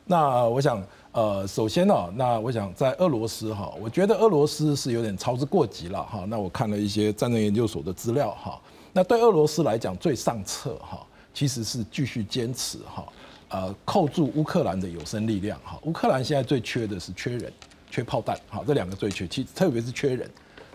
[0.04, 0.84] 那我想。
[1.16, 6.26] 呃，首先呢，那我想在俄罗斯哈，我觉得俄罗斯是有点操之过急了哈。
[6.28, 8.60] 那我看了一些战争研究所的资料哈，
[8.92, 13.02] 那对俄罗斯来讲最上策哈，其实是继续坚持哈，
[13.48, 15.78] 呃，扣住乌克兰的有生力量哈。
[15.84, 17.50] 乌克兰现在最缺的是缺人，
[17.90, 20.30] 缺炮弹哈，这两个最缺，其特别是缺人。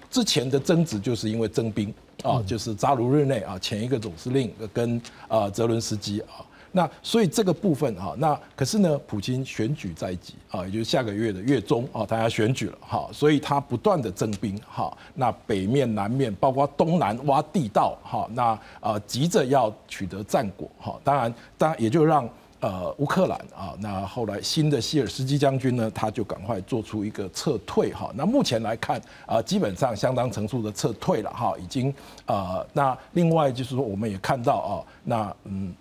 [0.09, 6.41] 之前的争执就是因为征兵啊，就是扎卢日内啊，前一个总司令跟啊泽伦斯基啊。
[6.73, 22.27] 那所以这个部分哈，那可是呢，普京选举在即啊，也就是下个月的月中啊，他要选举了哈，所以他不断的征兵哈，那北面、南面，包括东南挖地道哈，那呃急着要取得战果哈，当然，当然也就让
[22.61, 31.93] 呃乌克兰啊，那后来新的希尔斯基将军呢，他就赶快做出一个撤退哈，那目前来看啊，基本上相当成熟的撤退了哈，已经
[32.25, 35.75] 呃，那另外就是说，我们也看到啊，那嗯。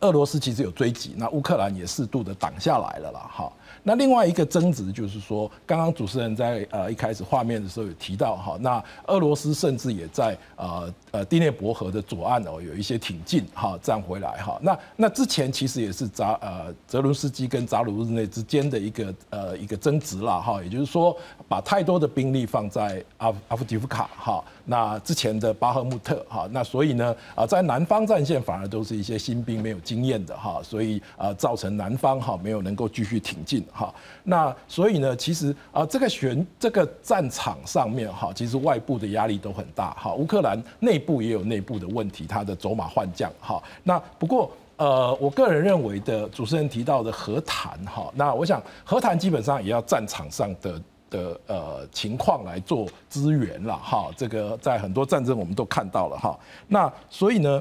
[0.00, 3.52] 俄罗斯其实有追击，那乌克兰也适度的挡下来了啦，哈。
[3.88, 14.58] 那另外一个争执就是说，刚刚主持人在呃一开始画面的时候有提到哈，那俄罗斯甚至也在呃呃第聂伯河的左岸哦有一些挺进哈站回来哈。
[14.60, 21.16] 那那之前其实也是扎呃泽伦斯基跟扎鲁日内之间的一个呃一个争执啦哈，也就是说
[21.48, 33.94] 把太多的兵力放在阿阿夫迪夫卡哈，那之前的巴赫穆特哈，那所以呢啊在南方战线反而都是一些新兵没有经验的哈，所以啊造成南方哈没有能够继续挺进哈。
[34.24, 40.12] 那所以呢，其实啊这个选这个战场上面哈，其实外部的压力都很大哈。
[40.14, 43.62] 乌克兰内部也有内部的问题，他的走马换将哈。
[43.84, 44.50] 那不过。
[44.78, 54.08] 呃，我个人认为的主持人提到的和谈哈，那我想和谈基本上也要战场上的的呃情况来做支援了哈。
[54.16, 56.38] 这个在很多战争我们都看到了哈。
[56.68, 57.60] 那所以呢，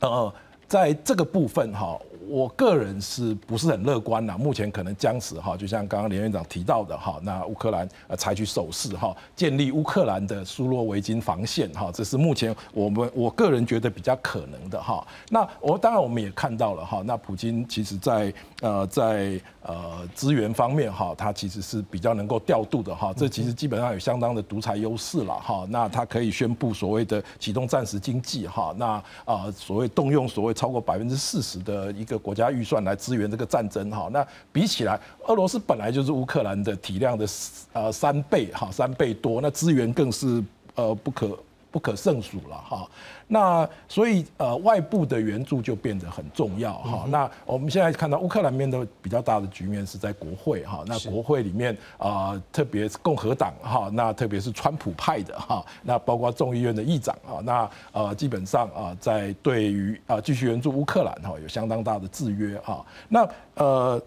[0.00, 0.30] 呃，
[0.68, 1.98] 在这个部分哈。
[2.28, 4.36] 我个人是不是很乐观呢？
[4.38, 15.06] 目前可能僵持哈，就像刚刚连院长提到的哈，那乌克兰呃采取守势哈，建立乌克兰的苏洛维金防线哈，这是目前我们我个人觉得比较可能的哈。
[15.28, 25.66] 那我当然我们也看到了哈，那普京其实在呃在呃资源方面哈，它其实是比较能够调度的哈，这其实基本上有相当的独裁优势了哈。
[25.68, 32.14] 那它可以宣布所谓的启动战时经济哈，那啊所谓动用所谓超过百分之四十的一个。
[32.24, 37.26] 国家预算来支援这个战争哈，那比起来，俄罗斯本来就是乌克兰的体量的
[37.72, 40.42] 呃三倍哈，三倍多，那资源更是
[40.74, 41.36] 呃不可
[41.74, 42.88] 不可胜数了哈。
[43.26, 47.04] 那所以呃外部的援助就变得很重要哈。
[47.08, 50.84] 那我们现在看到乌克兰面对比较大的局面是在国会哈。
[50.86, 62.86] 那国会里面啊，特别是共和党哈，那特别是川普派的哈，那包括众议院的议长啊，那呃基本上啊，在对于啊继续援助乌克兰哈有相当大的制约哈。
[63.08, 64.00] 那呃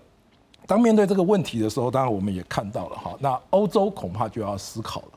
[0.65, 3.15] 当面对这个问题的时候，当然我们也看到了哈。
[3.19, 5.07] 那欧洲恐怕就要思考了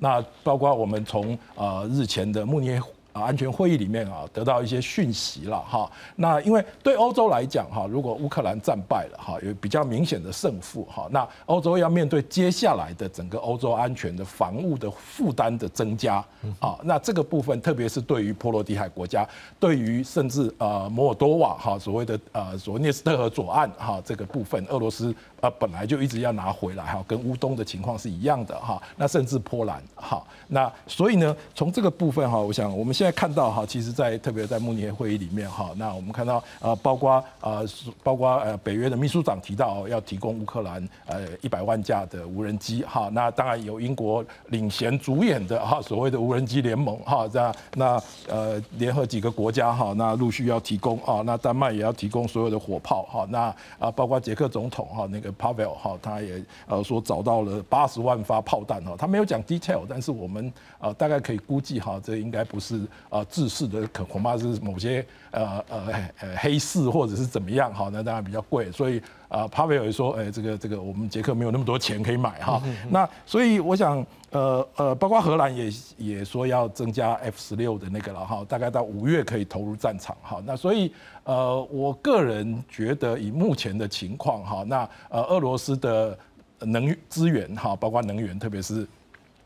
[0.00, 2.90] 那包括我们从呃日前的慕尼黑。
[3.12, 5.90] 啊，安全会议里面啊，得到一些讯息了哈。
[6.14, 16.24] 那因为对欧洲来讲哈，如果乌克兰战败了哈，有比较明显的胜负哈，那欧洲要面对接下来的整个欧洲安全的防务的负担的增加
[16.60, 16.78] 啊。
[16.84, 19.28] 那这个部分，特别是对于波罗的海国家，
[19.58, 28.80] 对于甚至呃摩尔多瓦哈，所谓的呃所谓涅斯特河左岸哈这个部分，俄罗斯呃本来就一直要拿回来哈，跟乌东的情况是一样的哈。
[28.96, 32.94] 那甚至波兰哈，那所以呢，从这个部分哈，我想我们。
[33.00, 37.64] 现在看到哈，其实，在特别在慕尼黑会议里面哈，那我们看到呃，包括呃，
[38.02, 62.80] 包括呃，北约的秘书长提到要提供乌克兰呃一百万架的无人机哈，那当然有英国领衔主演的哈，所谓的无人机联盟哈，这样那呃联合几个国家哈，那陆续要提供啊，那丹麦也要提供所有的火炮哈，那啊包括捷克总统哈那个 Pavel 哈，他也呃说找到了八十万发炮弹哈，他没有讲 detail，但是我们呃大概可以估计哈，这应该不是。
[63.08, 80.92] 呃，制式的可恐怕是某些呃呃呃黑市或者是怎么样哈，那当然比较贵，所以啊，帕维尔说，哎，这个这个我们捷克没有那么多钱可以买哈，那所以我想，呃呃，包括荷兰也也说要增加 F 十六的那个了哈，大概到五月可以投入战场哈，那所以
[81.24, 86.18] 呃，我个人觉得以目前的情况哈，那呃，俄罗斯的
[86.60, 88.86] 能资源哈，包括能源，特别是。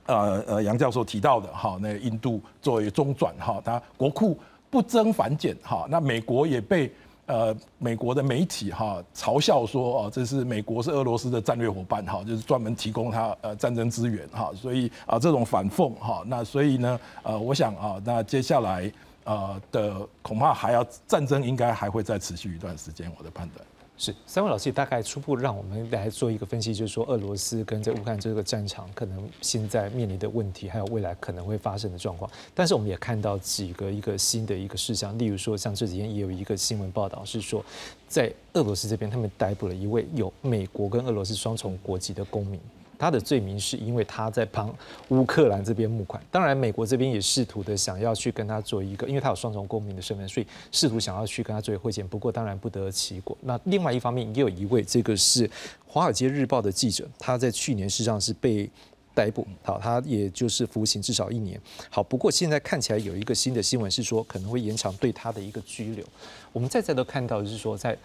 [0.07, 4.39] 呃呃，杨教授提到的哈，那印度作为中转哈，它国库
[4.75, 6.91] 不增反减哈，那美国也被
[7.27, 23.65] 呃美国的媒体哈嘲笑说哦，这是美国是俄罗斯的战略伙伴哈，就是专门提供他呃战争资源哈，所以啊这种反讽哈，那所以呢呃我想啊，那接下来呃的恐怕还要战争应该还会再持续一段时间，我的判断。
[23.97, 32.29] 是三位老师大概初步让我们来做一个分析，就是说俄罗斯跟在乌克兰这个战场可能现在面临的问题，还有未来可能会发生的状况。
[32.53, 37.65] 但是我们也看到几个一个新的一个事项，例如说像这几天也有一个新闻报道是说，
[38.09, 42.61] 在俄罗斯这边他们逮捕了一位有美国跟俄罗斯双重国籍的公民。
[42.99, 44.75] 他的罪名是因为他在帮
[45.09, 53.37] 乌克兰这边募款，当然美国这边也试图的想要去跟他做一个，因为他有双重公民的身份，所以试图想要去跟他做会见，不过当然不得其果。
[53.43, 55.47] 那另外一方面也有一位，这个是
[55.87, 58.71] 《华尔街日报》的记者，他在去年事实上是被
[59.15, 61.61] 逮捕，好，他也就是服刑至少一年。
[61.91, 66.05] 好，不过现在看起来有一个新的新闻是说可能会延长对他的一个拘留。
[66.53, 67.97] 我们再再都看到就是说在。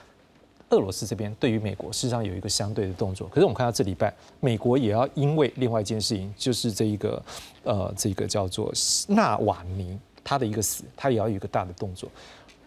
[0.70, 7.22] 俄罗斯这边对于美国事实上有一个相对的动作，可是我们看到这礼拜美国也要因为另外一件事情，就是这一个
[7.63, 8.72] 呃这个叫做
[9.07, 12.09] 纳瓦尼他的一个死，他也要有一个大的动作。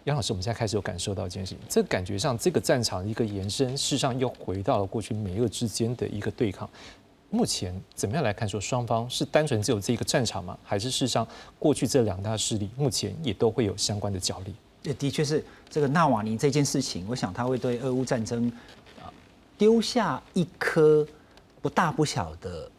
[0.04, 6.68] 杨老师，我们现在开始有感受到一件事情，这感觉上这个战场一个延伸，事实上又回到了过去美俄之间的一个对抗。
[7.30, 10.58] 目前怎么样来看，说双方是单纯只有这一个战场吗？
[10.64, 11.24] 还是事实上
[11.58, 14.52] 过去这两大势力目前也都会有相关的角力？
[14.82, 18.50] 也的确是这个纳瓦尼这件事情，我想他会对俄乌战争
[19.00, 19.06] 啊
[19.56, 21.06] 丢下一颗
[21.60, 22.70] 不大不小的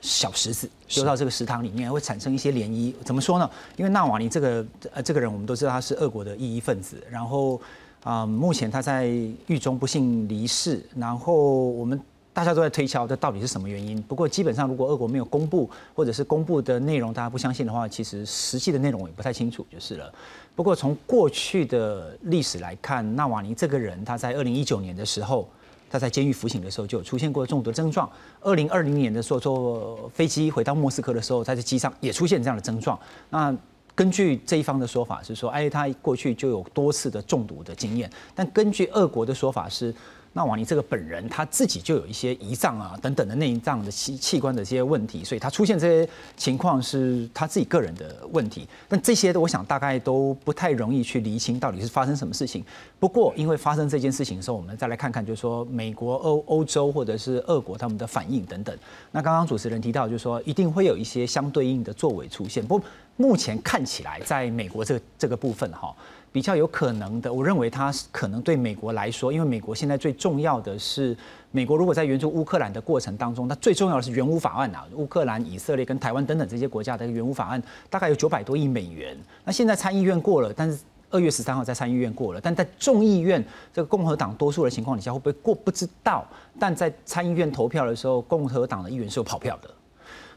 [0.00, 2.94] 小石子，丢到这个食堂里面，会产生一些涟漪。
[3.04, 3.50] 怎么说呢？
[3.76, 7.60] 因为纳瓦尼这个呃这个人，我们都知道他是俄国的异议分子，然后
[8.04, 9.06] 啊、目前他在
[9.48, 11.34] 狱中不幸离世，然后
[11.70, 12.00] 我们
[12.36, 14.00] 大家都在推敲这到底是什么原因。
[14.02, 20.12] 不过基本上，如果俄国没有公布，或者是公布的内容大家不相信的话，其实实际的内容也不太清楚就是了。
[20.54, 25.48] 不过从过去的历史来看，纳瓦尼这个人，他在二零一九年的时候。
[25.88, 28.10] 他在监狱服刑的时候就有出现过中毒症状。
[28.40, 32.98] 二零二零年的时候坐飞机回到莫斯科的时候，他在机上也出现这样的症状。
[33.30, 33.56] 那
[33.94, 38.10] 根据这一方的说法是说，哎，他过去就有多次的中毒的经验。
[38.34, 39.94] 但根据俄国的说法是，
[40.36, 46.06] 那瓦尼这个本人他自己就有一些胰脏啊等等的内脏的器器官的这些问题，所以他出现这些
[46.36, 48.68] 情况是他自己个人的问题。
[48.86, 52.62] 但这些我想大概都不太容易去厘清到底是发生什么事情。
[53.00, 58.76] 不过因为发生这件事情的时候，我们再来看看，就是说美国、欧欧洲或者是俄国他们的反应等等。
[59.12, 62.62] 那刚刚主持人提到，就是说一定会有一些相对应的作为出现。
[62.62, 65.96] 不过目前看起来，在美国这这个部分哈。
[66.32, 71.16] 比较有可能的，我认为它可能对美国来说，因为美国现在最重要的是，
[71.50, 79.16] 美国如果在援助乌克兰的过程当中，它最重要的是援乌法案啊，乌克兰、以色列跟台湾等等这些国家的援乌法案，大概有九百多亿美元。
[79.44, 86.26] 那现在参议院过了，但是二月十三号在参议院过了，但在众议院这个共和党多数的情况底下，会不会过不知道。
[86.58, 89.70] 但在参议院投票的时候，共和党的议员是有跑票的。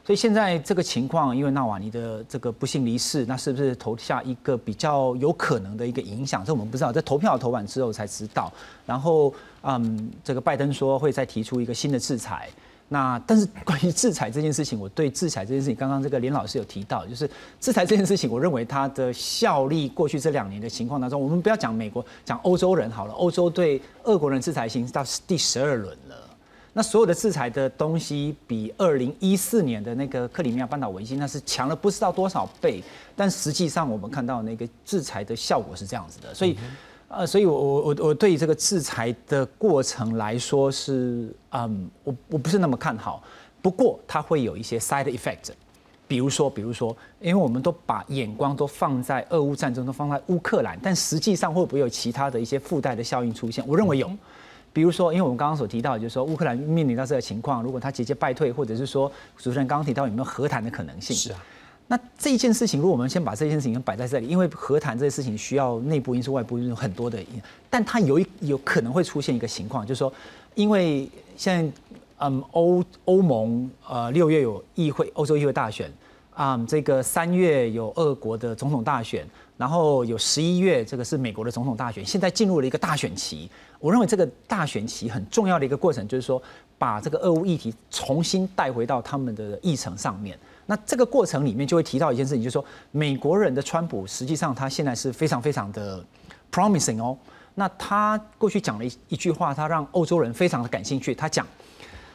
[0.10, 6.44] 所以现在这个情况，因为纳瓦尼的这个不幸离世，那是不是投下一个比较有可能的一个影响？
[6.44, 8.52] 这我们不知道，在投票投完之后才知道。
[8.88, 9.32] 然后，
[9.62, 12.50] 嗯，这个拜登说会再提出一个新的制裁。
[12.88, 17.30] 那但是关于制裁这件事情，我对制裁这件事情，刚刚这个连老师有提到，就是
[17.60, 26.29] 制裁这件事情，我认为它的效力，过去这两年的情况当中，我们不要讲美国，讲欧洲人好了，欧洲对俄国人制裁已经到第十二轮了。
[26.80, 32.82] 那所有的制裁的东西，比二零一四年的那个克里米亚半岛危机那是强了不知道多少倍，
[33.18, 36.58] 但实际上我们看到那个制裁的效果是这样子的，所以，
[37.10, 43.22] 呃，所以我我我我对这个制裁的过程来说是，嗯，我我不是那么看好，
[43.62, 45.50] 不过它会有一些 side effect，
[46.08, 53.68] 比如说，比如说，因为我们都把眼光都放在俄乌战争，都放在乌克兰，但实际上会不会有其他的一些附带的效应出现？
[53.68, 54.10] 我认为有。
[54.72, 61.16] 比如说，因为我们刚刚所提到，就是说乌克兰面临到这个情况，如果他节节败退，或者是说主持人刚刚提到有没有和谈的可能性？
[61.16, 61.44] 是啊。
[61.92, 67.18] 那这一件事情，如果我们先把这件事情摆在这里，因为和谈这件事情需要内部因素、外部因素很多的，
[67.68, 70.14] 但它有一有可能会出现一个情况，就是说，
[70.54, 71.72] 因为现在
[72.20, 75.92] 嗯欧欧盟呃六月有议会欧洲议会大选
[76.36, 79.26] 啊，这个三月有俄国的总统大选，
[79.58, 83.50] 然后有十一月这个是美国的总统大选，现在进入了一个大选期。
[83.80, 86.42] 我认为这个大选期很重要的一个过程，就是说
[86.78, 90.38] 把这个俄乌议题重新带回到他们的议程上面。
[90.66, 96.06] 那这个过程里面就会提到一件事情，就是说美国人的川普实际上他现在是非常非常的
[96.52, 97.18] promising 哦。
[97.56, 101.16] 那他过去讲了一一句话，他让欧洲人非常的感兴趣。
[101.16, 101.46] 他讲，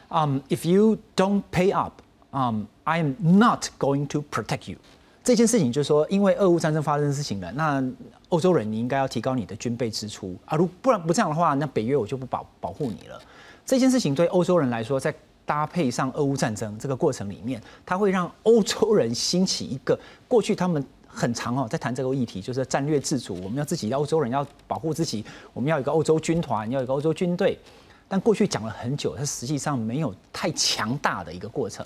[0.09, 1.95] 嗯，If you don't pay up，
[2.33, 4.79] 嗯，I am not going to protect you。
[5.25, 7.83] 这件事情就是说，因为俄乌战争发生的事情了，那
[8.29, 13.18] 欧洲人你应该要提高你的军备支出啊，如不然不这样的话，那北约我就不保保护你了。
[13.64, 15.12] 这件事情对欧洲人来说，在
[15.47, 19.99] 搭配上俄乌战争这个过程里面，它会让欧洲人兴起一个
[20.29, 27.59] 过去他们很长哦，在谈这个议题，就是战略自主，我们要自己，欧洲人要保护自己，我们要有一个欧洲军团，要有一个欧洲军队。
[28.07, 31.85] 但过去讲了很久，它实际上没有太强大的一个过程。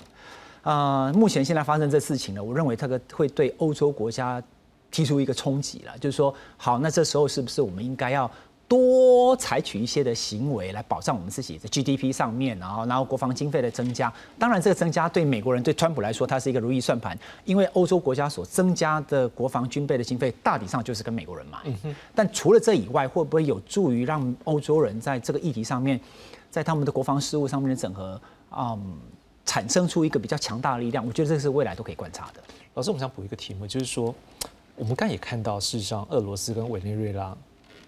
[0.61, 4.41] 啊，目前现在发生这事情呢，我认为这个会对欧洲国家
[4.91, 8.29] 提出一个冲击了，就是说，好，那这时候是不是我们应该要
[8.67, 14.13] 多采取一些的行为来保障我们自己的 GDP 上面，然后然后国防经费的增加？
[14.37, 21.59] 当然，这个增加对美国人对川普来说，它是一个如意算盘，因为欧洲国家所增加的国防军备的经费，大体上就是跟美国人买。
[22.13, 25.99] 但除了这以外，会不会有助于让欧洲人在这个议题上面，
[26.51, 28.21] 在他们的国防事务上面的整合？
[28.55, 28.97] 嗯。
[29.49, 32.43] 产生出一个比较强大的力量，我觉得这是未来都可以观察的。
[32.75, 34.13] 老师，我们想补一个题目，就是说，
[34.75, 37.35] 我们刚也看到，事实上，俄罗斯跟委内瑞拉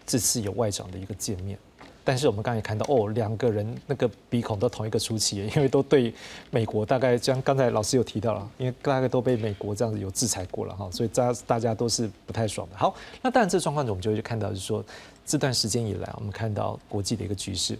[0.03, 1.55] 这次有外长的一个见面，
[2.03, 6.11] 但是我们刚也看到，哦，两个人那个鼻孔都同一个出气，因为都对
[6.49, 12.75] 美国大概像刚才老师有提到了，因为大概都被美国这样子有制裁过了哈，所以大大家都是不太爽的。
[12.75, 14.83] 好，那当然这状况我们就会看到，就是说
[15.27, 17.77] 这段时间以来，我们看到国际的一个局势。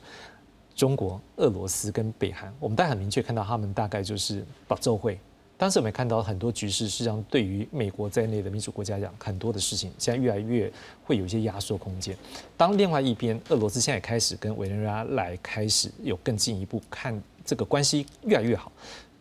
[0.76, 5.20] 中国、俄罗斯跟北韩，我们大家很明确看到他们大概就是把奏会。
[5.58, 10.72] 当时我们看到很多局势，实际上对于美国在内的民主国家讲，很多的事情现在越来越
[11.04, 12.18] 会有一些压缩空间。
[12.58, 18.72] 当另外一边，俄罗斯现在开始跟委内瑞拉来开始有更进一步看这个关系越来越好，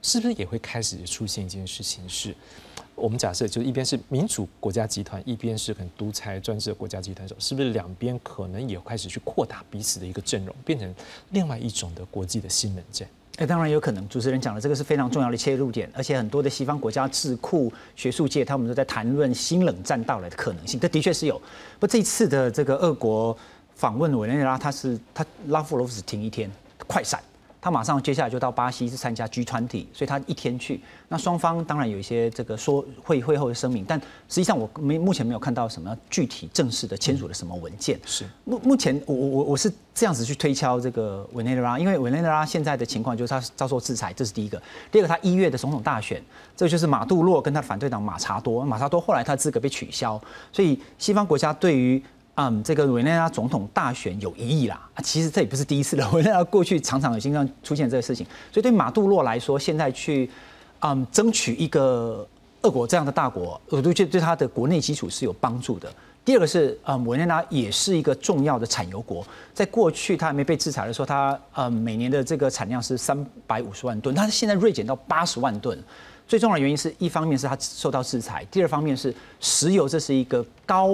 [0.03, 2.35] 是不是也会开始出现一件事情是？
[2.95, 10.95] 我们假设就是一边是民主国家集团，一边是很独裁专制的国家集团时候，是不是两边可能也开始去扩大彼此的一个阵容，变成
[11.31, 13.09] 另外一种的国际的新冷战？
[13.39, 14.07] 哎，当然有可能。
[14.07, 20.79] 主持人讲的这个是非常重要的切入点，而且很多的西方国家智库、学术界，他们都在谈论新冷战到来的可能性。
[20.79, 21.41] 这的确是有。
[21.79, 23.35] 不，这一次的这个俄国
[23.75, 26.51] 访问委内瑞拉，他是他拉夫罗夫斯停一天，
[26.87, 27.19] 快闪。
[27.61, 30.81] 他马上接下来就到巴西去参加 G 团体，所以他一天去。
[31.09, 37.99] 那双方当然有一些这个说会会后的声明，但实际上我没目前没有看到什么具体正式的签署了什么文件。
[38.07, 44.61] 是目目前我我我我是这样子去推敲这个委内瑞拉，因为委内瑞拉现在的情况就是他遭受制裁，这是第一个。
[44.91, 46.23] 第二个，他一月的总统大选，
[46.57, 50.21] 这就是马杜洛跟他的反对党马查多，马查多后来他的资格被取消，
[50.53, 52.03] 所以西方国家对于。
[52.43, 54.89] 嗯，这个委内瑞拉总统大选有疑义啦。
[55.05, 56.09] 其实这也不是第一次了。
[56.13, 60.31] 委内瑞拉过去常常有经常出现这个事情，所以对马杜洛来说，现在去
[60.79, 62.27] 嗯争取一个
[62.63, 65.93] 俄国这样的大国，我都觉得对他的国内基础是有帮助的。
[66.25, 69.23] 第二个是，嗯，委内瑞拉也是一个重要的产油国，
[69.53, 75.79] 在过去它还没被制裁的时候，它嗯每年的这个产量是三百五十万吨，它现在锐减到八十万吨。
[76.27, 80.89] 最重要的原因是一方面是它受到制裁，第二方面是石油，这是一个高。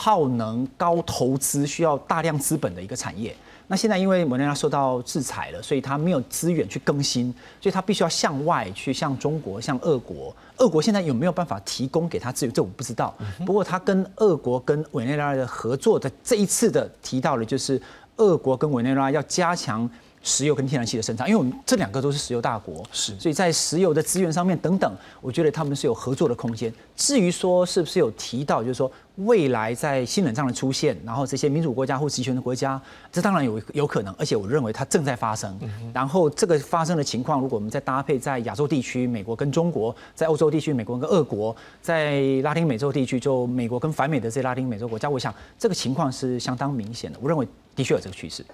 [0.00, 3.34] 耗能、高投资、需要大量资本的一个产业。
[3.66, 10.32] 那现在因为委内瑞拉受到制裁了，所以它没有资源去更新，所以它必须要向外去，向中国、向俄国。
[10.58, 12.52] 俄国现在有没有办法提供给他资源？
[12.54, 13.12] 这我不知道。
[13.44, 17.82] 不过他跟俄国、跟委内瑞拉的合作的这一次的提到了，就是
[18.18, 19.90] 俄国跟委内瑞拉要加强。
[20.28, 26.70] 石油跟天然气的生产，因为我们这两个都是石油大国，是，所以在石油的资源上面等等，我觉得他们是有合作的空间。
[26.94, 35.58] 至于说是不是有提到，就是说未来在新冷战的出现，然后这些民主国家或集权的国家，这当然有有可能，而且我认为它正在发生。
[35.94, 47.18] 然后这个发生的情况，如果我们再搭配在亚洲地区，美国跟中国；在欧洲地区，美国跟俄国；在拉丁美洲地区，就美国跟反美的这些拉丁美洲国家，我想这个情况是相当明显的。
[47.22, 48.44] 我认为的确有这个趋势。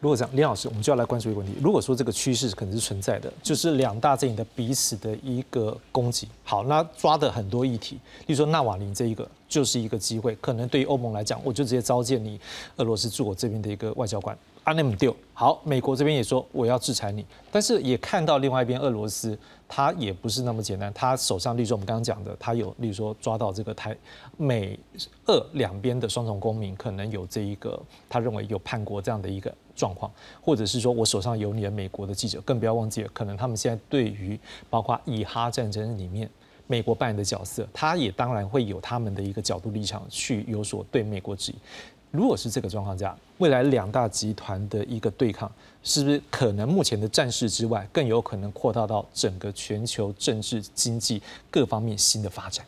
[0.00, 1.54] 如果这样，林老师，我们就要来关注一个问题。
[1.60, 6.28] 如果说这个趋势可能是存在的，就是两大阵营的彼此的一个攻击。
[6.44, 10.36] 好，那抓的很多议题，例如说纳瓦林这一个，就是一个机会。
[10.36, 12.38] 可能对于欧盟来讲，我就直接召见你
[12.76, 15.16] 俄罗斯驻我这边的一个外交官阿内姆丢。
[15.32, 19.36] 好，美国这边也说我要制裁你，但是也看到另外一边俄罗斯，
[19.66, 20.92] 他也不是那么简单。
[20.92, 23.96] 他手上，例如说我们刚刚讲的，他有例如说抓到这个台
[24.36, 24.78] 美
[25.26, 27.80] 俄两边的双重公民，可能有这一个
[28.10, 29.52] 他认为有叛国这样的一个。
[29.76, 30.10] 状况，
[30.40, 34.36] 或者是说我手上有你的美国的记者，更不要忘记了，可能他们现在对于
[34.68, 36.28] 包括以哈战争里面
[36.66, 41.54] 美国扮演的角色，他也当然会有他们的一个角度立场去有所对美国质疑。
[42.10, 45.50] 如果是这个状况下，未来两大集团的一个对抗，
[45.82, 51.20] 是不是可能目前的战事之外，更有可能扩大到整个全球政治经济
[51.50, 52.64] 各方面新的发展？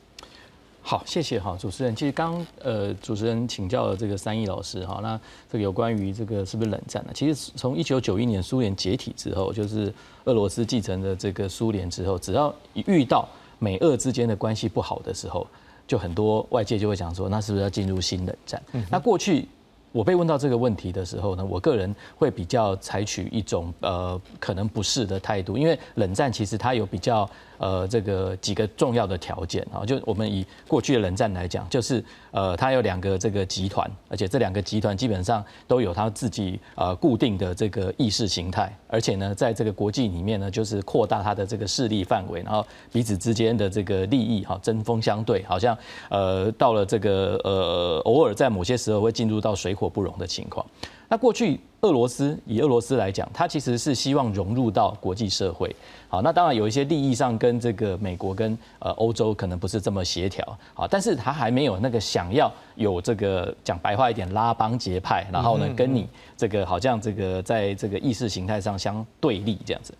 [0.88, 1.94] 好，谢谢哈，主持人。
[1.94, 7.10] 其实刚呃，主持人请教了这个三亿老师哈，那这个有关于这个是不是冷战呢？
[7.14, 9.92] 其实从一九九一年苏联解体之后，就是
[10.24, 13.28] 俄罗斯继承了这个苏联之后，只要一遇到
[13.58, 15.46] 美俄之间的关系不好的时候，
[15.86, 18.62] 就很多外界就会讲说，那是不是要进入新冷战？
[18.90, 19.46] 那过去
[19.92, 27.28] 我被问到这个问题的时候呢，我个人会比较采取一种呃可能不是的态度，因为冷战其实它有比较。
[27.58, 45.76] 呃，这个几个重要的条件啊，就我们以过去的冷战来讲，就是呃，它有两个这个集团，而且这两个集团基本上都有它自己呃固定的这个意识形态，而且呢，在这个国际里面呢，就是扩大它的这个势力范围，然后彼此之间的这个利益哈针锋相对，好像
[46.08, 50.64] 呃到了这个呃偶尔在某些时候会进入到水火不容的情况。
[51.08, 55.74] 那过去俄罗斯以俄罗斯来讲，它其实是希望融入到国际社会。
[56.08, 60.44] 好，那当然有一些利益上跟这个美国跟呃欧洲可能不是这么协调。
[60.74, 66.06] 好，但是它还没有那个想要有这个讲白话一点拉帮结派，然后呢跟你
[66.36, 69.94] 这个好像这个在这个意识形态上相对立这样子。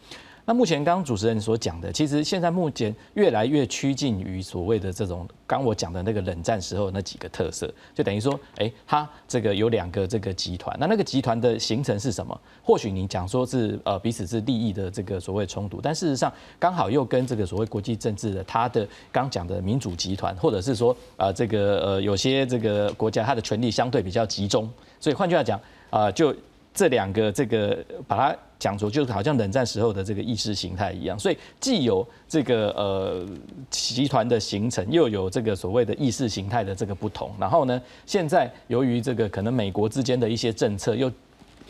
[0.48, 12.40] 那目前刚刚主持人所讲的，其实现在目前越来越趋近于所谓的这种刚我讲的那个冷战时候那几个特色，就等于说，哎，它这个有两个这个集团，那那个集团的形成是什么？
[12.62, 24.66] 或许你讲说是呃彼此是利益的这个所谓冲突，但事实上刚好又跟这个所谓国际政治的它的刚讲的民主集团，或者是说啊这个呃有些这个国家它的权力相对比较集中，
[24.98, 26.34] 所以换句话讲啊就。
[26.74, 33.26] 这两个这个把它讲出，就是好像冷战时候的这个意识形态一样，所以既有这个呃
[33.70, 37.30] 集团的形成，又有这个所谓的意识形态的这个不同。
[37.38, 41.10] 然后呢，现在由于这个可能美国之间的一些政策，又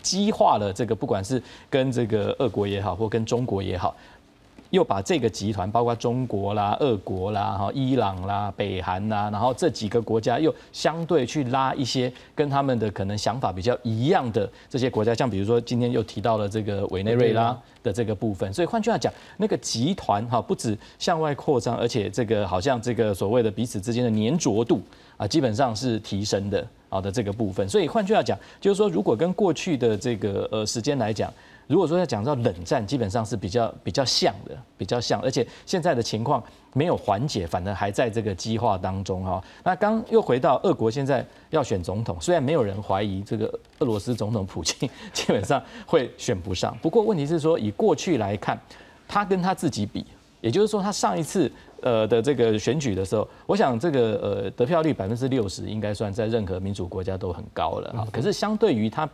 [0.03, 3.95] 激化了这个不管是跟这个俄国也好，或跟中国也好，
[4.71, 24.83] 又把这个集团，包括中国啦、俄国啦、哈伊朗啦、北韩啦，然后这几个国家又相对去拉一些跟他们的可能想法比较一样的这些国家，像比如说今天又提到了这个委内瑞拉的这个部分，所以换句话讲，那个集团哈不止向外扩张，而且这个好像这个所谓的彼此之间的粘着度
[25.17, 27.67] 啊，基本上是提升的好的这个部分。
[27.69, 31.33] 所以换句话讲，就是说如果跟过去的这个呃时间来讲。
[31.69, 36.43] 如果说要讲到冷战，基本上是比较比较像的，比较像，而且现在的情况
[36.73, 39.43] 没有缓解，反而还在这个激化当中哈。
[39.63, 43.47] 那刚又回到俄国现在要选总统，虽然没有人怀疑这个
[43.81, 48.59] 俄罗斯总统普京 基本上会选不上，不过问题是说以过去来看，
[49.07, 50.07] 他跟他自己比，
[50.41, 51.53] 也就是说他上一次
[51.83, 58.09] 呃的这个选举的时候，我想这个呃得票率百分之六十应该算在任何民主国家都很高了哈。
[58.11, 59.07] 可是相对于他。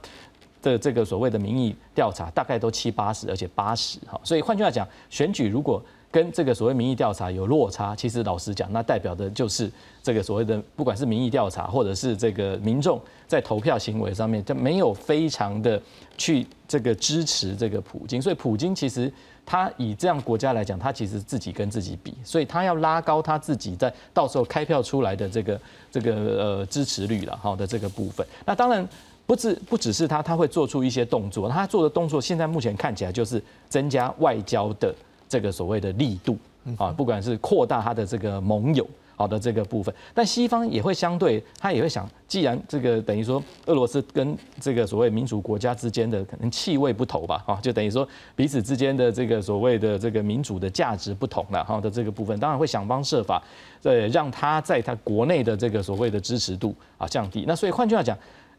[0.73, 9.71] 的这个所谓的民意调查大概都七八十，而且八十哈，所以换句话讲，选举如果跟这个所谓民意调查有落差，其实老实讲，那代表的就是
[10.03, 15.81] 这个所谓的不管是民意调查或者是这个民众在投票行为上面，就没有非常的
[16.17, 19.13] 去这个支持这个普京，所以普京其实
[19.45, 25.61] 他以这样国家来讲，他其实自己跟自己比，所以他要拉高他自己在到时候开票出来的这个
[25.91, 28.89] 这个呃支持率了哈的这个部分，那当然。
[29.27, 31.49] 不只不只是他，他会做出一些动作。
[31.49, 34.95] 他做的动作，现在目前看起来就是增加外交的
[35.29, 36.37] 这个所谓的力度
[36.77, 39.95] 啊，不管是扩大他的这个盟友好的这个部分。
[40.13, 48.07] 但西方也会相对，他也会想，既然这个等于说俄罗斯跟这个所谓民主国家之间的可能气味不投吧，啊，就等于说
[48.37, 53.43] 彼此之间的这个所谓的这个民主的价值不同了哈的这个部分，当然会想方设法，
[53.85, 57.45] 呃，让他在他国内的这个所谓的支持度啊降低。
[57.49, 58.15] 那所以换句话讲。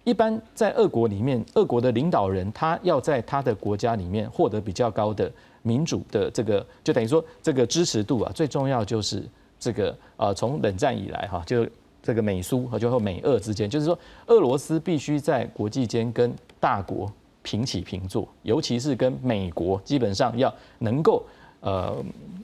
[0.06, 5.30] 一般在俄国里面，俄国的领导人他要在他的国家里面获得比较高的
[5.64, 9.22] 民主的这个，就等于说这个支持度啊，最重要就是
[9.60, 11.68] 这个呃，从冷战以来哈，就
[12.02, 13.98] 这个美苏和就后美俄之间，就是说
[14.28, 21.22] 俄罗斯必须在国际间跟大国平起平坐，尤其是跟美国，基本上要能够。
[21.62, 21.96] 呃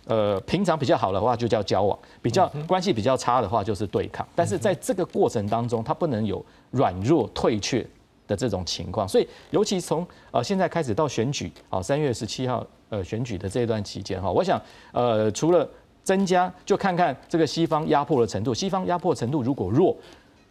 [0.06, 4.28] 呃，平常比较好的话就叫交往，比较关系比较差的话就是对抗。
[4.36, 7.86] 但是在这个过程当中，它不能有软弱退却
[8.28, 9.08] 的这种情况。
[9.08, 14.60] 所以，尤其从呃现在开始到选举，好三月十七号呃选举的这一段期间哈，我想
[14.92, 15.68] 呃除了
[16.04, 18.54] 增加，就看看这个西方压迫的程度。
[18.54, 19.96] 西方压迫程度如果弱，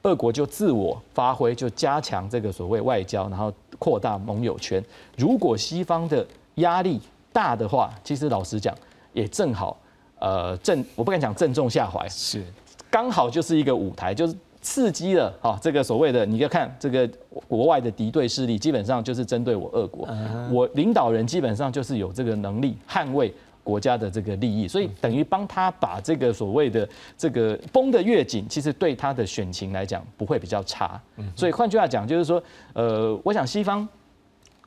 [0.03, 4.83] 俄国就自我发挥，就加强这个所谓外交，然后扩大盟友圈。
[5.17, 7.01] 如果西方的压力，
[7.33, 8.75] 大的话，其实老实讲，
[9.13, 9.79] 也正好，
[10.19, 12.45] 呃，正我不敢讲正中下怀，是。
[12.91, 17.09] 刚好就是一个舞台，就是刺激了啊，这个所谓的你要看这个
[17.47, 20.09] 国外的敌对势力，基本上就是针对我俄国，
[20.51, 31.01] 我领导人基本上就是有这个能力捍卫国家的这个利益，所以等于帮他把这个所谓的这个绷得越紧，其实对他的选情来讲不会比较差。
[31.37, 33.89] 所以换句话讲，就是说，呃，我想西方。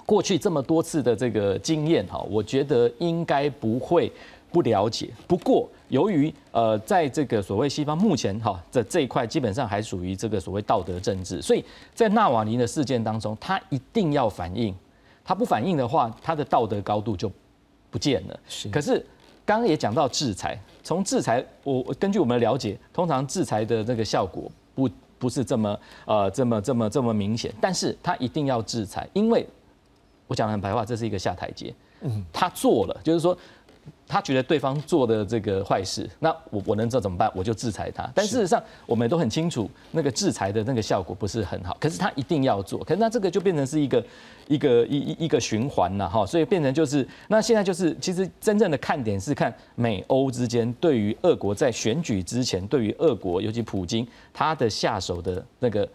[0.05, 4.11] 过去这么多次的这个经验哈，我觉得应该不会
[4.51, 5.09] 不了解。
[5.27, 14.75] 不过由于呃，在这个所谓西方目前哈在这一块基本上还属于这个所谓道德政治，所以在纳瓦尼的事件当中，他一定要反应，
[15.23, 17.31] 他不反应的话，他的道德高度就
[17.89, 18.39] 不见了。
[18.47, 18.67] 是。
[18.69, 18.99] 可是
[19.45, 29.47] 刚刚也讲到制裁，从制裁我根据我们的了解，通常制裁的那个效果不不是这么呃这么这么这么明显，但是他一定要制裁，因为。
[30.33, 31.71] 我讲的很白话，这是一个下台阶。
[32.01, 33.37] 嗯，他做了，就是说，
[34.07, 37.31] 他觉得对方做的这个坏事，那我我能知道怎么办？
[37.35, 38.09] 我就制裁他。
[38.15, 41.77] 但事实上，我们都很清楚，那个制裁的那个效果不是很好。
[41.79, 44.03] 可是他一定要做，可是那这个就变成是一个
[44.47, 46.25] 一个一一一个循环了哈。
[46.25, 55.87] 所以变成就是，那现在就是，其实真正的看点是看美欧之间对于俄国在选举之前，对于俄国尤其普京他的下手的那个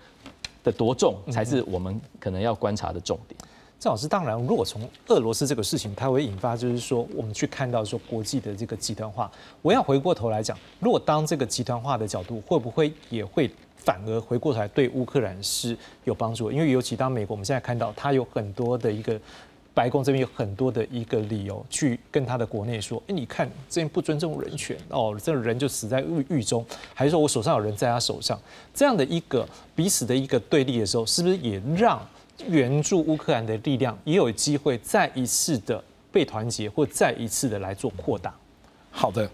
[0.62, 3.36] 的多重，才是我们可能要观察的重点。
[3.80, 9.30] 郑老师，当然，如果从俄罗斯这个事情，它会引发，就是说，我们去看到说国际的这个集团化。
[9.62, 16.50] 我要回过头来讲，如果当这个集团化的角度，会不会也会反而回过头来对乌克兰是有帮助？
[16.50, 19.16] 因为尤其当美国，我们现在看到它有很多的一个
[19.72, 28.36] 白宫这边有很多的一个理由去跟他的国内说，哎，你看这边不尊重人权哦，这人就死在狱狱中，还是说我手上有人在他手上，
[28.74, 32.04] 这样的一个彼此的一个对立的时候，是不是也让？
[32.46, 35.82] 援助乌克兰的力量也有机会再一次的
[36.12, 38.34] 被团结，或再一次的来做扩大。
[38.90, 39.28] 好的，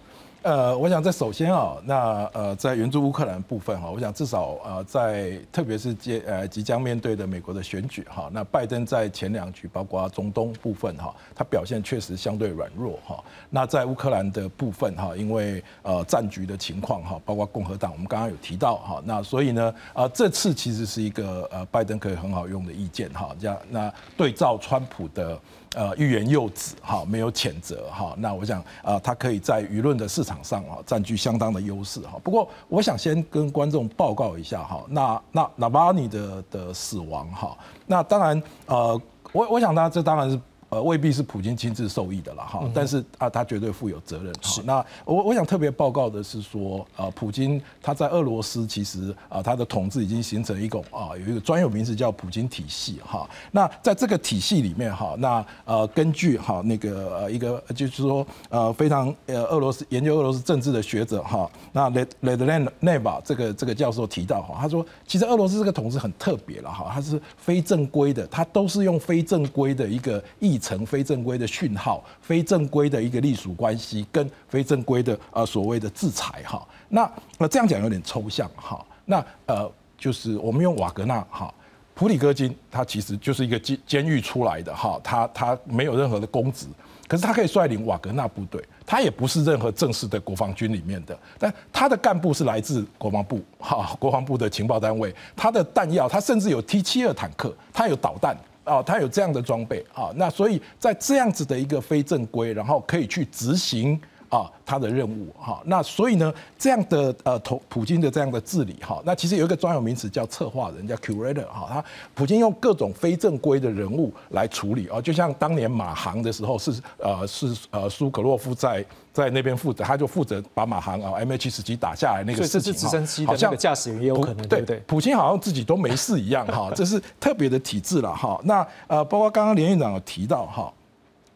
[0.45, 13.25] 呃，我想在首先啊，那呃，在援助乌克兰部分哈，我想至少呃，在特别是接呃即将面对的美国的选举哈，那拜登在前两局，包括中东部分哈，他表现确实相对软弱哈。
[13.49, 25.41] 那在乌克兰的部分哈，因为呃战局的情况哈，包括共和党，我们刚刚有提到哈，那所以呢，呃，这次其实是一个呃拜登可以很好用的意见哈，这样那对照川普的。
[25.75, 32.19] 呃，欲言又止，哈，没有谴责，哈，那我想，啊，他可以在舆论的市场上，啊，占据相当的优势，哈。
[32.23, 37.57] 不过，我想先跟观众报告一下，哈，那那纳巴尼的的死亡，哈，
[37.87, 39.01] 那当然，呃，
[39.33, 40.41] 我我想，他这当然是。
[40.69, 44.35] 呃，未必是普京亲自受益的了哈，但是啊，他绝对负有责任。
[44.43, 53.29] 是，那我我想特别报告的是说，呃，普京他在俄罗斯其实啊，他的统治已经形成一种啊，有一个专有名词叫普京体系哈。
[53.53, 70.59] 那在这个体系里面哈，那呃，根据哈那个呃一个就是说呃非常呃俄罗斯研究俄罗斯政治的学者哈，那雷雷德兰内瓦这个这个教授提到哈，他说其实俄罗斯这个统治很特别了哈，它是非正规的，它都是用非正规的一个议。
[70.65, 81.53] 成非正规的讯号，非正规的一个隶属关系，跟非正规的呃所谓的制裁哈，那那这样讲有点抽象哈，那呃就是我们用瓦格纳哈，
[81.95, 86.67] 普里戈金他其实就是一个监监狱出来的哈，他他没有任何的公职，
[87.07, 98.37] 可是他可以率领瓦格纳部队，他也不是任何正式的国防军里面的，但他的干部是来自国防部哈，国防部的情报单位，他的弹药他甚至有 T 七二坦克，他有导弹。
[98.65, 111.85] 哦，他有这样的装备啊，那所以在这样子的一个非正规，然后可以去执行啊他的任务哈，那所以呢，这样的呃，普普京的这样的治理哈，那其实有一个专有名词叫策划人，叫 curator 哈，他
[112.15, 118.85] 普京用各种非正规的人物来处理啊，就像当年马航的时候是呃是呃苏可洛夫在。
[119.15, 124.83] 在那边负责，他就负责把马航啊 MH 十七打下来那个事情，好像驾驶员也有可能，对不对？
[124.89, 128.41] 普京好像自己都没事一样哈， 这是特别的体制了哈。
[128.43, 130.73] 那呃，包括刚刚连院长有提到哈，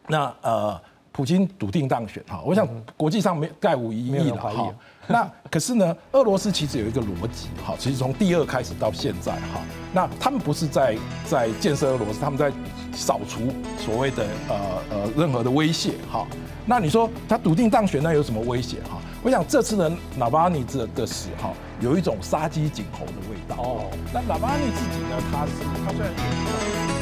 [0.07, 0.77] 那呃，
[1.13, 2.67] 普京笃定当选哈，我想
[2.97, 4.73] 国际上没概无疑义了哈。
[5.11, 9.59] 那可是呢，俄罗斯其实有一个逻辑哈，其实从第二开始到现在哈，
[9.91, 10.95] 那他们不是在
[11.25, 12.51] 在建设俄罗斯，他们在
[12.93, 14.55] 扫除所谓的呃
[14.91, 16.27] 呃任何的威胁哈。
[16.63, 19.01] 那你说他笃定当选，那有什么威胁哈？
[19.23, 21.51] 我想这次的纳巴尼这的死哈，
[21.81, 23.91] 有一种杀鸡儆猴的味道哦。
[24.13, 25.51] 那纳巴尼自己呢，他是
[25.85, 26.98] 他虽然。